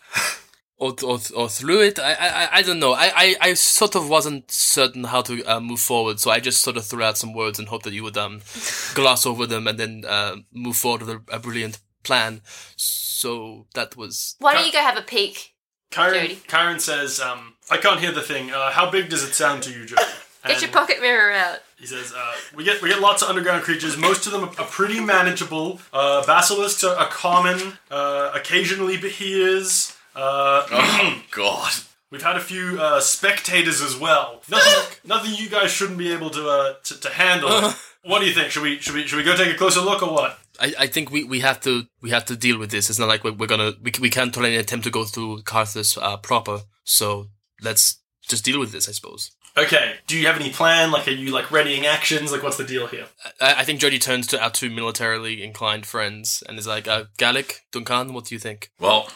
[0.81, 1.99] or, or, or through it.
[1.99, 2.93] I, I, I don't know.
[2.93, 6.61] I, I, I sort of wasn't certain how to uh, move forward, so I just
[6.61, 8.41] sort of threw out some words and hoped that you would um,
[8.95, 12.41] gloss over them and then uh, move forward with a, a brilliant plan.
[12.75, 14.35] So that was.
[14.39, 15.53] Why don't you go have a peek?
[15.91, 16.79] Chiron, Jody.
[16.79, 19.85] Says um, i can't hear the thing uh, how big does it sound to you
[19.85, 20.01] Jody?
[20.47, 21.59] Get your pocket mirror out.
[21.81, 23.97] He says, uh, "We get we get lots of underground creatures.
[23.97, 25.79] Most of them are, are pretty manageable.
[25.91, 27.73] Uh, basilisks are, are common.
[27.89, 29.97] Uh, occasionally behears.
[30.15, 31.71] Uh, Oh, God.
[32.11, 34.41] we've had a few uh, spectators as well.
[34.49, 37.71] Nothing, nothing you guys shouldn't be able to uh, to, to handle.
[38.03, 38.51] what do you think?
[38.51, 40.37] Should we should we should we go take a closer look or what?
[40.59, 42.89] I, I think we, we have to we have to deal with this.
[42.91, 45.97] It's not like we're, we're gonna we, we can't totally attempt to go through Carthus
[45.99, 46.59] uh, proper.
[46.83, 47.29] So
[47.61, 49.31] let's just deal with this, I suppose.
[49.57, 49.95] Okay.
[50.07, 50.91] Do you have any plan?
[50.91, 52.31] Like, are you like readying actions?
[52.31, 53.05] Like, what's the deal here?
[53.39, 57.05] I, I think Jody turns to our two militarily inclined friends and is like, uh,
[57.17, 58.71] Gallic, Duncan, what do you think?
[58.79, 59.09] Well,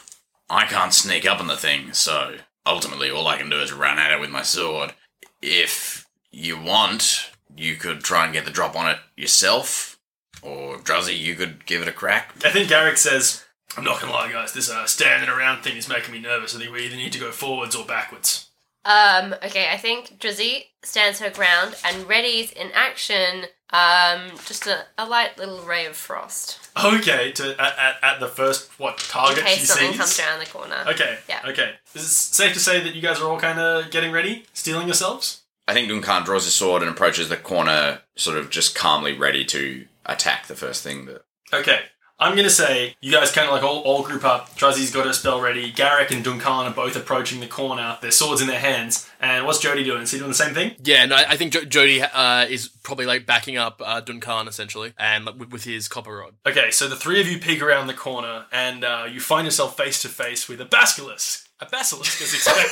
[0.49, 3.97] I can't sneak up on the thing, so ultimately all I can do is run
[3.97, 4.93] at it with my sword.
[5.41, 9.97] If you want, you could try and get the drop on it yourself,
[10.41, 12.33] or Druzzy, you could give it a crack.
[12.43, 13.43] I think Garrick says,
[13.77, 14.53] "I'm not gonna lie, guys.
[14.53, 16.55] This uh, standing around thing is making me nervous.
[16.55, 18.44] I think we either need to go forwards or backwards."
[18.86, 24.86] Um, okay, I think Drizzy stands her ground and readies in action um, just a,
[24.97, 26.59] a light little ray of frost.
[26.81, 29.97] Okay, to at, at, at the first what In target she case something sees.
[29.97, 30.83] comes around the corner.
[30.88, 31.17] Okay.
[31.27, 31.41] Yeah.
[31.45, 31.71] Okay.
[31.95, 34.88] Is it safe to say that you guys are all kind of getting ready, steeling
[34.88, 35.41] yourselves?
[35.67, 39.43] I think Duncan draws his sword and approaches the corner, sort of just calmly ready
[39.45, 41.23] to attack the first thing that.
[41.51, 41.79] Okay.
[42.18, 44.55] I'm gonna say you guys kind of like all, all group up.
[44.55, 45.72] Druzzy's got her spell ready.
[45.72, 49.09] Garrick and Duncan are both approaching the corner, their swords in their hands.
[49.20, 50.03] And what's Jody doing?
[50.03, 50.76] Is he doing the same thing?
[50.84, 54.93] Yeah, no, I think jo- Jody uh, is probably like backing up uh, Duncan essentially,
[54.97, 56.36] and like, with, with his copper rod.
[56.45, 59.76] Okay, so the three of you peek around the corner, and uh, you find yourself
[59.76, 61.44] face to face with a basilisk.
[61.66, 62.72] A basilisk, as expected.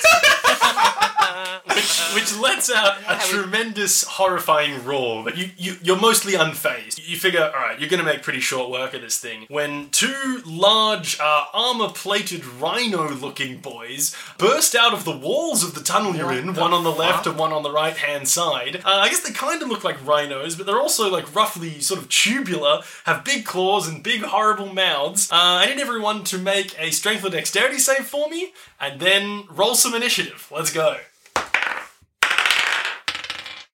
[1.66, 7.08] which, which lets out a we- tremendous, horrifying roar, but you, you, you're mostly unfazed.
[7.08, 9.46] You figure, alright, you're gonna make pretty short work of this thing.
[9.50, 15.74] When two large, uh, armor plated rhino looking boys burst out of the walls of
[15.74, 18.78] the tunnel you're in, one on the left and one on the right hand side.
[18.78, 22.00] Uh, I guess they kind of look like rhinos, but they're also like roughly sort
[22.02, 25.32] of tubular, have big claws and big horrible mouths.
[25.32, 29.46] Uh, I need everyone to make a strength or dexterity save for me, and then
[29.50, 30.52] roll some initiative.
[30.52, 30.98] Let's go.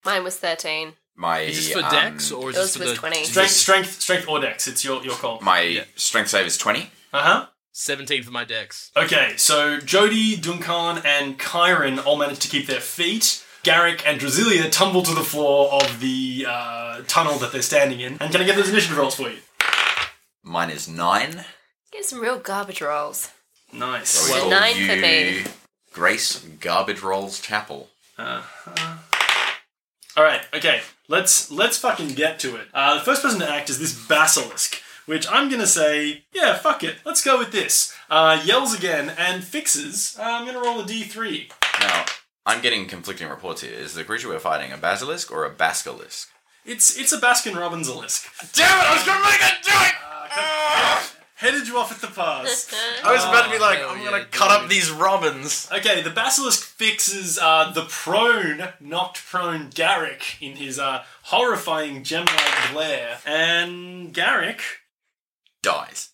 [0.06, 0.94] Mine was 13.
[1.16, 3.24] My Is this for um, Dex or is Yours this for was the 20.
[3.26, 4.68] Strength, strength, strength or dex.
[4.68, 5.42] It's your your call.
[5.42, 6.92] my strength save is twenty.
[7.12, 7.46] Uh huh.
[7.74, 8.90] seventeen for my Dex?
[8.96, 13.44] Okay, so Jody, Duncan, and Kyron all managed to keep their feet.
[13.64, 18.14] Garrick and Drasilia tumble to the floor of the uh, tunnel that they're standing in.
[18.22, 19.40] And can I get those initiative rolls for you?
[20.42, 21.44] Mine is nine.
[21.92, 23.32] Get some real garbage rolls.
[23.72, 24.10] Nice.
[24.10, 25.44] So we Well, call nine for you me.
[25.94, 27.90] Grace Garbage Rolls Chapel.
[28.18, 28.98] Uh-huh.
[30.18, 30.82] All right, okay.
[31.08, 32.68] Let's let's fucking get to it.
[32.74, 36.84] Uh, the first person to act is this basilisk, which I'm gonna say, yeah, fuck
[36.84, 36.98] it.
[37.06, 37.96] Let's go with this.
[38.10, 40.16] Uh, yells again and fixes.
[40.20, 41.52] Uh, I'm gonna roll a d3.
[41.80, 42.06] Now,
[42.46, 43.72] I'm getting conflicting reports here.
[43.74, 46.30] Is the creature we're fighting a basilisk or a basilisk?
[46.66, 48.28] It's it's a Baskin Robbins lisk.
[48.54, 48.86] Damn it!
[48.86, 49.72] I was gonna make it do
[51.16, 51.19] it!
[51.40, 52.70] Headed you off at the pass.
[53.06, 54.72] I was about to be like, hell I'm yeah, gonna cut up dude.
[54.72, 55.70] these robins.
[55.72, 62.74] Okay, the basilisk fixes uh, the prone, knocked prone Garrick in his uh, horrifying gem-like
[62.74, 64.60] glare, and Garrick.
[65.64, 66.10] Dies.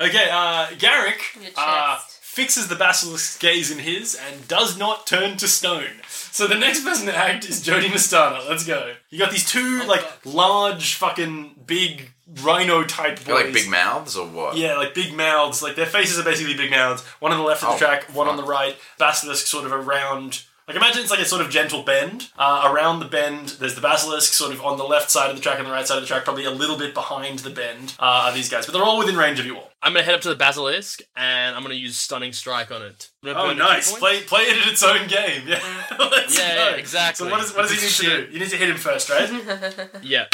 [0.00, 2.15] Okay, uh, Garrick Your uh, chest.
[2.36, 6.02] Fixes the basilisk's gaze in his and does not turn to stone.
[6.06, 8.46] So the next person to act is Jody Nastana.
[8.46, 8.92] Let's go.
[9.08, 12.10] You got these two oh, like large, fucking big
[12.42, 13.24] rhino type boys.
[13.24, 14.54] They're like big mouths or what?
[14.54, 15.62] Yeah, like big mouths.
[15.62, 17.02] Like their faces are basically big mouths.
[17.20, 18.76] One on the left of the Oh, track, one on the right.
[18.98, 20.42] Basilisk sort of around.
[20.66, 22.28] Like imagine it's like a sort of gentle bend.
[22.36, 25.42] Uh, around the bend, there's the basilisk sort of on the left side of the
[25.42, 27.94] track and the right side of the track, probably a little bit behind the bend.
[28.00, 29.70] Uh, are these guys, but they're all within range of you all.
[29.80, 33.10] I'm gonna head up to the basilisk and I'm gonna use stunning strike on it.
[33.24, 33.96] Oh, burn a ki nice!
[33.96, 35.42] Play play it at its own game.
[35.46, 35.60] Yeah,
[36.00, 36.70] Let's Yeah, go.
[36.70, 37.26] yeah, exactly.
[37.26, 38.32] So what, is, what does he need It's to do?
[38.32, 39.88] You need to hit him first, right?
[40.02, 40.24] Yeah.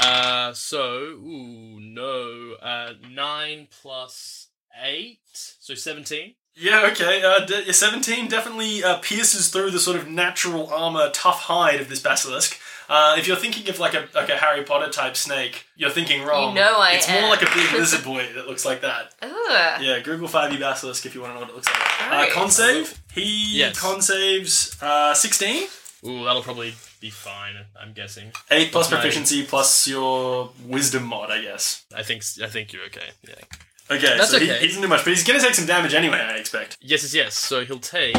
[0.00, 2.54] Uh, so ooh no.
[2.60, 4.48] Uh, nine plus
[4.84, 6.34] eight, so seventeen.
[6.58, 7.22] Yeah, okay.
[7.22, 11.88] Uh, d- 17 definitely uh, pierces through the sort of natural armor, tough hide of
[11.88, 12.58] this basilisk.
[12.88, 16.24] Uh, if you're thinking of like a like a Harry Potter type snake, you're thinking
[16.24, 16.54] wrong.
[16.54, 17.20] know I It's am.
[17.20, 19.12] more like a big lizard boy that looks like that.
[19.20, 19.82] Ugh.
[19.82, 22.12] Yeah, Google 5e basilisk if you want to know what it looks like.
[22.30, 22.98] Uh, con save.
[23.12, 23.78] He Yes.
[23.78, 25.68] con saves uh, 16.
[26.06, 27.54] Ooh, that'll probably be fine.
[27.78, 28.32] I'm guessing.
[28.50, 31.84] 8 plus That's my- proficiency plus your wisdom mod, I guess.
[31.94, 33.10] I think I think you're okay.
[33.28, 33.34] Yeah.
[33.90, 34.60] Okay, That's so he- okay.
[34.60, 36.76] He, doesn't do much, but he's going to take some damage anyway, I expect.
[36.80, 37.34] Yes, yes, yes.
[37.34, 38.16] So he'll take.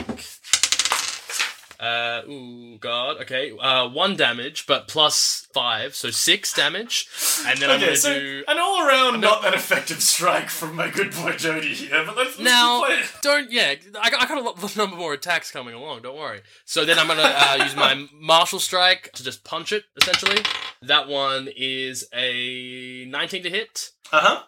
[1.80, 3.22] Uh, ooh, God.
[3.22, 3.54] Okay.
[3.58, 7.08] Uh, one damage, but plus five, so six damage.
[7.48, 8.44] And then I'm Okay, gonna so do.
[8.50, 12.32] an all around not that effective strike from my good boy Jody here, but let's,
[12.32, 13.12] let's Now, play it.
[13.22, 13.76] don't yeah.
[13.98, 16.02] I, I got a lot, number more attacks coming along.
[16.02, 16.42] Don't worry.
[16.66, 19.86] So then I'm gonna uh, use my martial strike to just punch it.
[20.02, 20.42] Essentially,
[20.82, 23.92] that one is a 19 to hit.
[24.12, 24.44] Uh huh.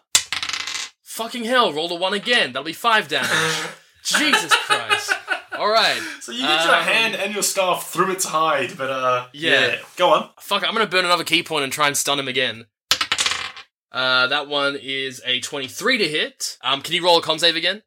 [1.12, 1.72] Fucking hell!
[1.74, 2.52] Roll a one again.
[2.52, 3.28] That'll be five damage.
[4.02, 5.12] Jesus Christ!
[5.58, 6.00] All right.
[6.22, 9.76] So you get your Um, hand and your staff through its hide, but uh, Yeah.
[9.96, 10.30] Go on.
[10.40, 12.64] Fuck, I'm gonna burn another ki point and try and stun him again.
[13.92, 16.56] Uh, that one is a 23 to hit.
[16.62, 17.82] Um, can you roll a con save again?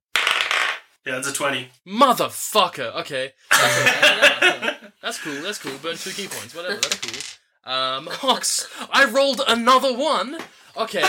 [1.03, 1.69] Yeah, that's a twenty.
[1.88, 2.95] Motherfucker.
[3.01, 3.32] Okay.
[3.49, 4.78] That's, okay.
[5.01, 5.41] that's cool.
[5.41, 5.78] That's cool.
[5.82, 6.53] Burn two ki points.
[6.55, 6.76] Whatever.
[6.76, 7.35] That's cool.
[7.66, 10.38] Um, Ox, I rolled another one.
[10.78, 11.01] Okay.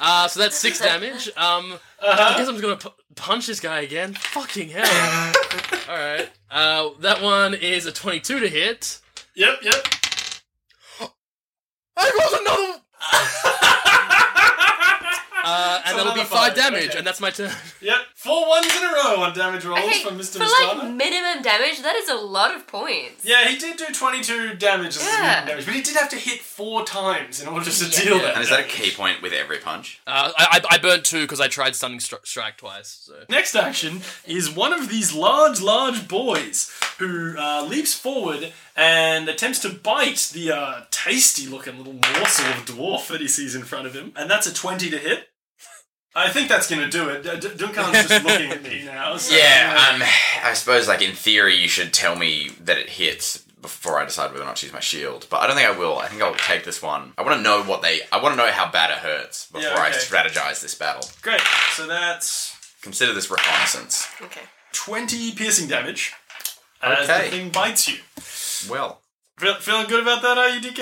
[0.00, 1.28] uh, so that's six damage.
[1.36, 4.14] Um, I guess I'm just gonna pu- punch this guy again.
[4.14, 4.84] Fucking hell.
[5.88, 6.28] All right.
[6.50, 9.00] Uh, that one is a 22 to hit.
[9.36, 9.86] Yep, yep.
[11.96, 13.70] I rolled another.
[15.44, 16.98] Uh, and So that'll be five five, damage, okay.
[16.98, 17.50] and that's my turn.
[17.80, 20.38] Yep, four ones in a row on damage rolls Okay, from Mr.
[20.38, 20.78] for Mastana.
[20.84, 23.22] like minimum damage, that is a lot of points.
[23.24, 25.20] Yeah, he did do 22 damage as Yeah.
[25.20, 27.90] minimum damage, but he did have to hit four times in order to Yeah.
[28.04, 28.22] deal Yeah.
[28.22, 28.34] that.
[28.36, 30.00] And is that a ki point with every punch?
[30.06, 33.00] Uh, I, I I burnt two because I tried stunning stri- strike twice.
[33.06, 39.28] So Next action is one of these large, large boys who uh, leaps forward and
[39.28, 43.86] attempts to bite the uh, tasty-looking little morsel of dwarf that he sees in front
[43.86, 45.28] of him, and that's a 20 to hit.
[46.16, 47.22] I think that's going to do it.
[47.24, 49.16] D- D- Duncan's just looking at me now.
[49.16, 50.02] So, Yeah, um,
[50.44, 54.30] I suppose, like, in theory, you should tell me that it hits before I decide
[54.30, 55.26] whether or not to use my shield.
[55.30, 55.98] But I don't think I will.
[55.98, 57.12] I think I'll take this one.
[57.18, 58.00] I want to know what they.
[58.12, 61.08] I want to know how bad it hurts before Yeah, I strategize this battle.
[61.22, 61.40] Great.
[61.72, 64.06] So that's Consider this reconnaissance.
[64.20, 64.42] Okay.
[64.72, 66.12] 20 piercing damage
[66.82, 67.24] as Okay.
[67.24, 67.98] the thing bites you.
[68.70, 69.00] Well,
[69.38, 70.80] Feel, feeling good about that, are you, DK?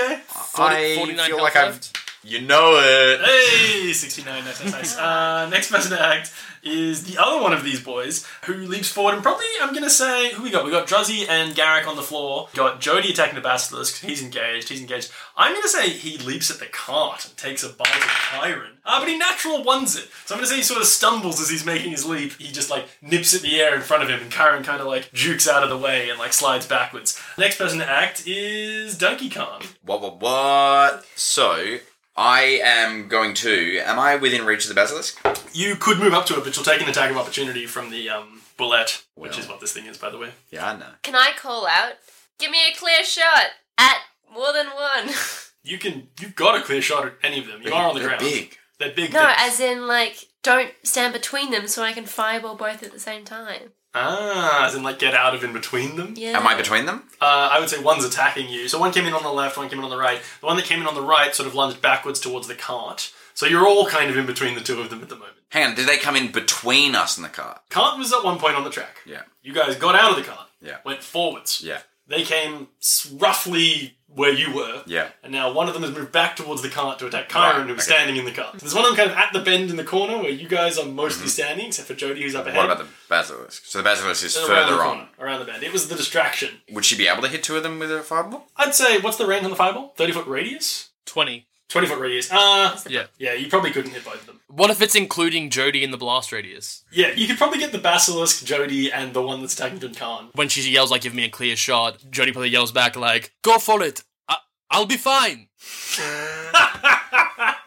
[0.58, 1.92] I feel health like I've.
[2.24, 3.20] You know it.
[3.20, 4.96] Hey, 69, nice, nice, nice.
[4.96, 9.14] Uh, next person to act is the other one of these boys who leaps forward
[9.14, 10.64] and probably, I'm going to say, who we got?
[10.64, 12.48] We got Druzzy and Garrick on the floor.
[12.54, 14.04] Got Jody attacking the Basilisk.
[14.04, 15.10] He's engaged, he's engaged.
[15.36, 18.76] I'm going to say he leaps at the cart and takes a bite of Kyron.
[18.84, 20.08] Uh, but he natural ones it.
[20.24, 22.34] So I'm going to say he sort of stumbles as he's making his leap.
[22.34, 24.86] He just like nips at the air in front of him and Kyron kind of
[24.86, 27.20] like jukes out of the way and like slides backwards.
[27.36, 29.62] Next person to act is Donkey Kong.
[29.84, 31.04] What, what, what?
[31.16, 31.78] So,
[32.16, 33.78] I am going to.
[33.78, 35.18] Am I within reach of the basilisk?
[35.54, 38.10] You could move up to it, but you'll take an attack of opportunity from the
[38.10, 39.40] um, bulette, which Well.
[39.40, 40.30] is what this thing is, by the way.
[40.50, 40.86] Yeah, I know.
[41.02, 41.94] Can I call out?
[42.38, 43.98] Give me a clear shot at
[44.32, 45.14] more than one.
[45.64, 46.08] You can.
[46.20, 47.62] You've got a clear shot at any of them.
[47.62, 48.24] You are on the They're ground.
[48.24, 48.58] big.
[48.80, 49.12] They're big.
[49.12, 49.36] no, things.
[49.38, 53.24] as in like don't stand between them so I can fireball both at the same
[53.24, 53.70] time.
[53.94, 56.14] Ah, as in like get out of in between them.
[56.16, 56.38] Yeah.
[56.38, 57.04] Am I between them?
[57.20, 58.68] Uh, I would say one's attacking you.
[58.68, 60.20] So one came in on the left, one came in on the right.
[60.40, 63.12] The one that came in on the right sort of lunged backwards towards the cart.
[63.34, 65.36] So you're all kind of in between the two of them at the moment.
[65.50, 67.60] Hang on, did they come in between us and the cart?
[67.70, 68.98] Cart was at one point on the track.
[69.06, 69.22] Yeah.
[69.42, 70.48] You guys got out of the cart.
[70.60, 70.78] Yeah.
[70.84, 71.62] Went forwards.
[71.62, 71.80] Yeah.
[72.08, 74.82] They came s- roughly where you were.
[74.86, 75.08] Yeah.
[75.22, 77.60] And now one of them has moved back towards the cart to attack Kyron, Right,
[77.66, 77.80] who's okay.
[77.94, 78.58] standing in the cart.
[78.58, 80.78] There's one of them kind of at the bend in the corner where you guys
[80.78, 82.58] are mostly standing, except for Jody, who's up ahead.
[82.58, 82.68] Mm-hmm.
[82.68, 83.64] What about the basilisk?
[83.66, 85.08] So the basilisk is Around further the on.
[85.18, 85.62] around the bend.
[85.62, 86.60] It was the distraction.
[86.72, 88.46] Would she be able to hit two of them with a fireball?
[88.56, 89.94] I'd say, what's the range on the fireball?
[89.96, 90.90] 30 foot radius?
[91.06, 91.46] twenty.
[91.68, 92.30] 20 foot radius.
[92.30, 93.04] Uh, Yeah.
[93.18, 94.40] yeah, you probably couldn't hit both of them.
[94.54, 96.84] What if it's including Jody in the blast radius?
[96.92, 100.28] Yeah, you could probably get the Basilisk, Jody, and the one that's attacking Khan.
[100.34, 103.58] When she yells like, "Give me a clear shot," Jody probably yells back like, "Go
[103.58, 104.02] for it.
[104.28, 104.36] I-
[104.70, 105.48] I'll be fine."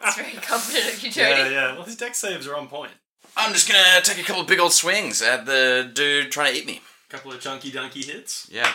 [0.06, 1.28] It's very confident of you, Jody.
[1.30, 1.72] Yeah, yeah.
[1.74, 2.92] Well, his Dex saves are on point.
[3.36, 6.58] I'm just gonna take a couple of big old swings at the dude trying to
[6.60, 6.80] eat me.
[7.08, 8.46] A couple of chunky dunky hits.
[8.50, 8.72] Yeah.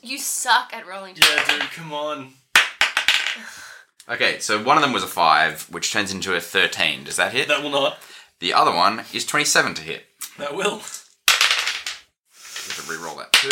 [0.00, 1.16] You suck at rolling.
[1.16, 2.34] Yeah, dude, come on.
[4.08, 7.04] Okay, so one of them was a five, which turns into a thirteen.
[7.04, 7.48] Does that hit?
[7.48, 7.98] That will not.
[8.40, 10.04] The other one is twenty-seven to hit.
[10.38, 10.76] That will.
[10.78, 13.48] We have to re-roll that too.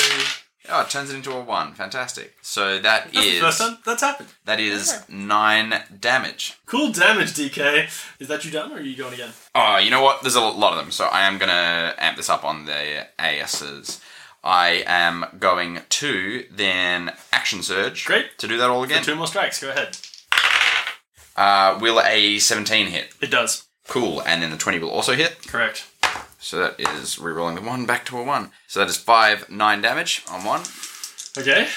[0.68, 1.72] Oh, it turns it into a one.
[1.74, 2.34] Fantastic.
[2.42, 4.28] So that That's the is first time that's happened.
[4.44, 6.55] that is nine damage.
[6.66, 7.88] Cool damage, DK.
[8.20, 9.30] Is that you done, or are you going again?
[9.55, 10.22] Oh, you know what?
[10.22, 14.01] There's a lot of them, so I am gonna amp this up on the ASs.
[14.42, 18.05] I am going to then action surge.
[18.07, 18.38] Great.
[18.38, 19.03] To do that all again.
[19.03, 19.61] Two more strikes.
[19.61, 19.98] Go ahead.
[21.37, 23.14] Uh, will a 17 hit?
[23.20, 23.64] It does.
[23.89, 24.20] Cool.
[24.22, 25.47] And then the 20 will also hit.
[25.47, 25.87] Correct.
[26.39, 28.51] So that is re-rolling the one back to a one.
[28.66, 30.62] So that is five nine damage on one,
[31.37, 31.68] Okay.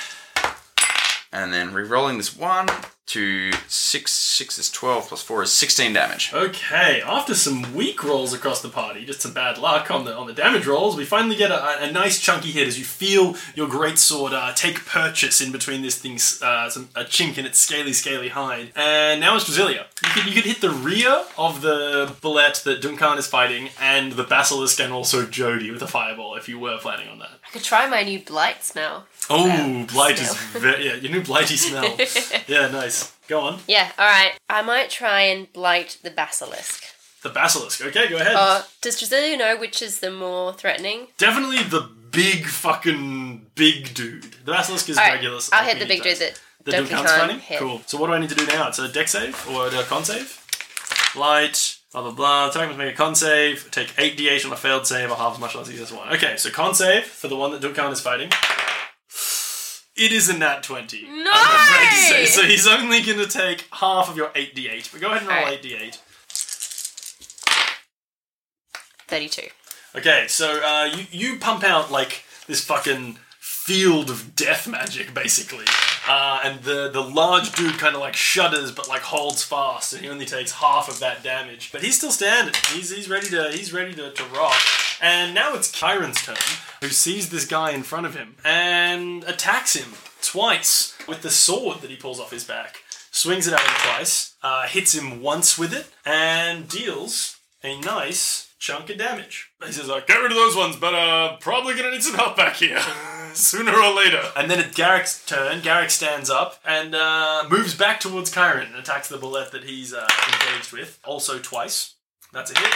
[1.34, 2.68] and then re-rolling this one
[3.08, 4.12] to six.
[4.12, 6.32] Six is 12 plus four is 16 damage.
[6.34, 10.28] Okay, after some weak rolls across the party, just some bad luck on the on
[10.28, 13.68] the damage rolls, we finally get a, a nice chunky hit as you feel your
[13.68, 17.60] great sword uh, take purchase in between this thing's uh, some, a chink in its
[17.60, 18.72] scaly, scaly hide.
[18.76, 19.86] And now it's Drasilia.
[20.04, 24.14] You could, you could hit the rear of the bulette that Duncan is fighting, and
[24.14, 27.32] the basilisk, and also Jody with a fireball if you were planning on that.
[27.48, 29.06] I could try my new blight smell.
[29.30, 30.62] Oh, blight is smell.
[30.62, 31.84] very yeah, your new blighty smell.
[32.48, 32.93] yeah, nice.
[33.28, 33.60] Go on.
[33.68, 34.34] Yeah, alright.
[34.50, 36.84] I might try and blight the basilisk.
[37.24, 37.82] The basilisk.
[37.86, 38.36] Okay, go ahead.
[38.36, 41.08] Uh, does Drasilia know which is the more threatening?
[41.18, 44.24] Definitely the big fucking big dude.
[44.46, 45.40] The basilisk is Alright, regular.
[45.54, 47.40] I'll hit the big dude that The Donkey Duncan's Kong fighting?
[47.40, 47.60] hit.
[47.60, 47.82] Cool.
[47.86, 48.68] So what do I need to do now?
[48.68, 50.40] It's a Dex save or a con save?
[51.16, 52.50] Light, blah blah blah.
[52.50, 53.70] Attack must make a con save.
[53.72, 56.12] Take 8d8 on a failed save or half as much as easy as one.
[56.14, 58.30] Okay, so con save for the one that Duncan is fighting.
[59.96, 61.06] It is a nat 20.
[61.08, 62.26] I'm afraid to say.
[62.26, 64.92] So he's only going to take half of your 8d8.
[64.92, 65.62] But go ahead and roll Alright.
[65.62, 66.00] 8d8.
[69.08, 69.48] 32.
[69.96, 75.66] Okay, so uh, you you pump out like this fucking field of death magic, basically.
[76.08, 80.02] Uh, and the the large dude kind of like shudders, but like holds fast, and
[80.02, 81.72] he only takes half of that damage.
[81.72, 82.54] But he's still standing.
[82.74, 84.60] He's he's ready to he's ready to, to rock.
[85.02, 86.36] And now it's Kyron's turn,
[86.82, 91.82] who sees this guy in front of him and attacks him twice with the sword
[91.82, 92.78] that he pulls off his back.
[93.12, 98.54] Swings it at him twice, uh, hits him once with it, and deals a nice
[98.60, 99.50] chunk of damage.
[99.66, 102.36] He says, like, get rid of those ones, but uh, probably gonna need some help
[102.36, 102.82] back here.
[103.38, 104.22] Sooner or later.
[104.36, 105.62] And then it's Garrick's turn.
[105.62, 109.94] Garrick stands up and uh, moves back towards Kyron and attacks the bulette that he's
[109.94, 111.00] uh, engaged with.
[111.04, 111.96] Also twice.
[112.32, 112.74] That's a hit.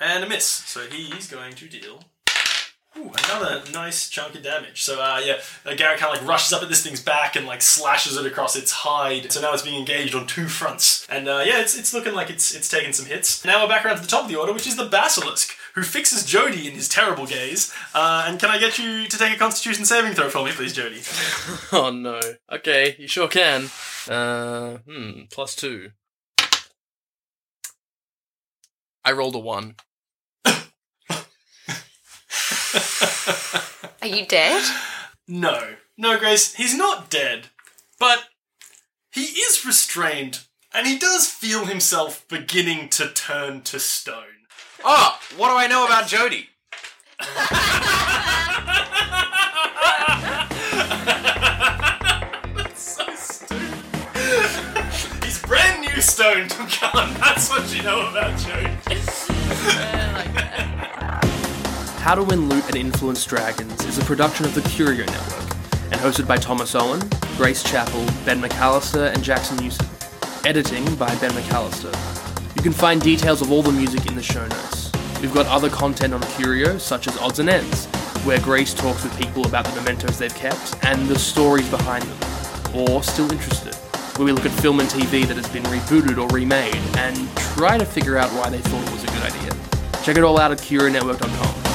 [0.00, 0.44] And a miss.
[0.44, 2.00] So he's going to deal
[2.98, 4.82] Ooh, another nice chunk of damage.
[4.82, 7.46] So uh, yeah, uh, Garrick kind of like rushes up at this thing's back and
[7.46, 9.30] like slashes it across its hide.
[9.30, 12.30] So now it's being engaged on two fronts, and uh, yeah, it's, it's looking like
[12.30, 13.44] it's it's taking some hits.
[13.44, 15.82] Now we're back around to the top of the order, which is the Basilisk, who
[15.82, 17.72] fixes Jody in his terrible gaze.
[17.94, 20.72] Uh, and can I get you to take a Constitution saving throw for me, please,
[20.72, 21.02] Jody?
[21.72, 22.20] Oh no.
[22.50, 23.68] Okay, you sure can.
[24.08, 25.90] Uh, hmm, plus two.
[29.04, 29.74] I rolled a one.
[30.46, 30.56] Are
[34.08, 34.64] you dead?
[35.28, 37.48] No, no, Grace, he's not dead,
[37.98, 38.24] but
[39.10, 40.40] he is restrained,
[40.72, 44.35] and he does feel himself beginning to turn to stone.
[44.84, 46.48] Oh, what do I know about Jody?
[52.74, 53.56] so stupid.
[55.24, 57.18] He's brand new stone, Tukan.
[57.18, 58.70] That's what you know about Jody.
[62.00, 65.56] How to Win Loot and Influence Dragons is a production of the Curio Network
[65.90, 67.00] and hosted by Thomas Owen,
[67.36, 69.86] Grace Chappell, Ben McAllister, and Jackson Newsom.
[70.44, 71.92] Editing by Ben McAllister.
[72.66, 74.90] You can find details of all the music in the show notes.
[75.22, 77.86] We've got other content on Curio, such as Odds and Ends,
[78.24, 82.74] where Grace talks with people about the mementos they've kept and the stories behind them,
[82.74, 83.76] or Still Interested,
[84.16, 87.16] where we look at film and TV that has been rebooted or remade and
[87.54, 90.02] try to figure out why they thought it was a good idea.
[90.02, 91.65] Check it all out at CurioNetwork.com.